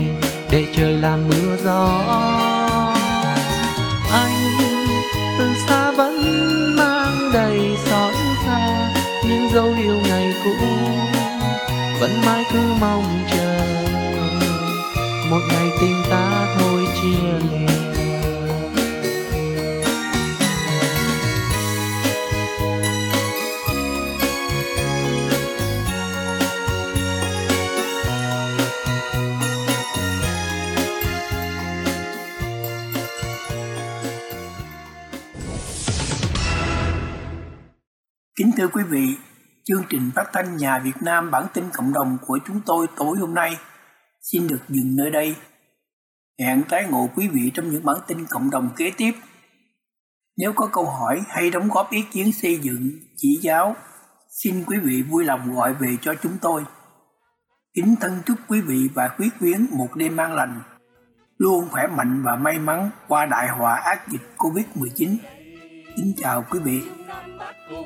để 0.50 0.64
trời 0.76 0.92
làm 0.92 1.28
mưa 1.28 1.56
gió. 1.64 2.02
Anh 4.12 4.56
từ 5.38 5.48
xa 5.68 5.90
vẫn 5.90 6.16
mang 6.76 7.30
đầy 7.32 7.60
xót 7.86 8.14
xa 8.46 8.92
những 9.28 9.48
dấu 9.54 9.74
yêu 9.82 9.94
ngày 10.08 10.34
cũ, 10.44 10.66
vẫn 12.00 12.10
mãi 12.26 12.44
cứ 12.52 12.60
mong 12.80 13.24
chờ 13.30 13.58
một 15.30 15.40
ngày 15.48 15.68
tình 15.80 16.02
ta 16.10 16.56
thôi 16.58 16.86
chia 17.02 17.48
lìa. 17.50 17.75
Thưa 38.66 38.72
quý 38.72 38.82
vị, 38.88 39.16
chương 39.64 39.82
trình 39.88 40.10
phát 40.14 40.30
thanh 40.32 40.56
Nhà 40.56 40.78
Việt 40.78 41.02
Nam 41.02 41.30
bản 41.30 41.46
tin 41.54 41.64
cộng 41.72 41.92
đồng 41.92 42.18
của 42.26 42.38
chúng 42.46 42.60
tôi 42.66 42.86
tối 42.96 43.18
hôm 43.18 43.34
nay 43.34 43.58
xin 44.32 44.48
được 44.48 44.58
dừng 44.68 44.96
nơi 44.96 45.10
đây. 45.10 45.36
Hẹn 46.40 46.62
tái 46.68 46.86
ngộ 46.90 47.08
quý 47.16 47.28
vị 47.28 47.50
trong 47.54 47.70
những 47.70 47.84
bản 47.84 47.96
tin 48.06 48.26
cộng 48.30 48.50
đồng 48.50 48.70
kế 48.76 48.92
tiếp. 48.96 49.12
Nếu 50.36 50.52
có 50.52 50.66
câu 50.72 50.84
hỏi 50.84 51.20
hay 51.28 51.50
đóng 51.50 51.68
góp 51.68 51.90
ý 51.90 52.04
kiến 52.12 52.32
xây 52.32 52.58
dựng, 52.58 52.90
chỉ 53.16 53.38
giáo, 53.42 53.76
xin 54.42 54.64
quý 54.64 54.78
vị 54.78 55.02
vui 55.02 55.24
lòng 55.24 55.54
gọi 55.54 55.74
về 55.74 55.96
cho 56.00 56.14
chúng 56.22 56.38
tôi. 56.40 56.64
Kính 57.74 57.96
thân 58.00 58.20
chúc 58.26 58.38
quý 58.48 58.60
vị 58.60 58.88
và 58.94 59.08
quý 59.08 59.30
quyến 59.38 59.66
một 59.70 59.96
đêm 59.96 60.16
an 60.16 60.34
lành, 60.34 60.60
luôn 61.38 61.68
khỏe 61.70 61.86
mạnh 61.86 62.22
và 62.24 62.36
may 62.36 62.58
mắn 62.58 62.90
qua 63.08 63.26
đại 63.26 63.48
họa 63.48 63.74
ác 63.74 64.08
dịch 64.08 64.22
Covid-19. 64.36 65.16
Kính 65.96 66.12
chào 66.22 66.44
quý 66.50 66.58
vị. 66.64 66.82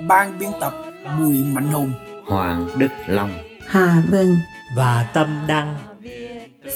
Ban 0.07 0.39
biên 0.39 0.51
tập 0.61 0.75
Bùi 1.19 1.45
Mạnh 1.45 1.73
Hùng, 1.73 1.93
Hoàng 2.27 2.69
Đức 2.79 2.89
Long, 3.07 3.33
Hà 3.67 4.03
Vân, 4.11 4.37
và 4.77 5.07
Tâm 5.15 5.45
Đăng. 5.47 5.77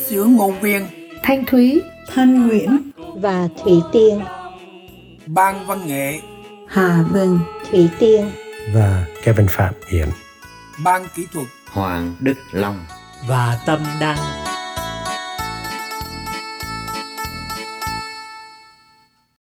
Sướng 0.06 0.36
ngôn 0.36 0.60
viên. 0.60 0.86
Thanh 1.22 1.44
Thúy, 1.44 1.82
Thanh 2.14 2.48
Nguyễn, 2.48 2.90
và 2.96 3.48
Thủy 3.62 3.80
Tiên, 3.92 4.20
Ban 5.26 5.66
văn 5.66 5.86
nghệ. 5.86 6.20
Hà 6.68 7.04
Vân, 7.10 7.38
Thủy 7.70 7.88
Tiên, 7.98 8.30
và 8.74 9.06
Kevin 9.22 9.46
Phạm 9.50 9.74
Hiền. 9.88 10.08
Ban 10.84 11.02
kỹ 11.14 11.26
thuật. 11.32 11.46
Hoàng 11.72 12.14
Đức 12.20 12.36
Long, 12.52 12.84
và 13.28 13.58
Tâm 13.66 13.80
Đăng. 14.00 14.18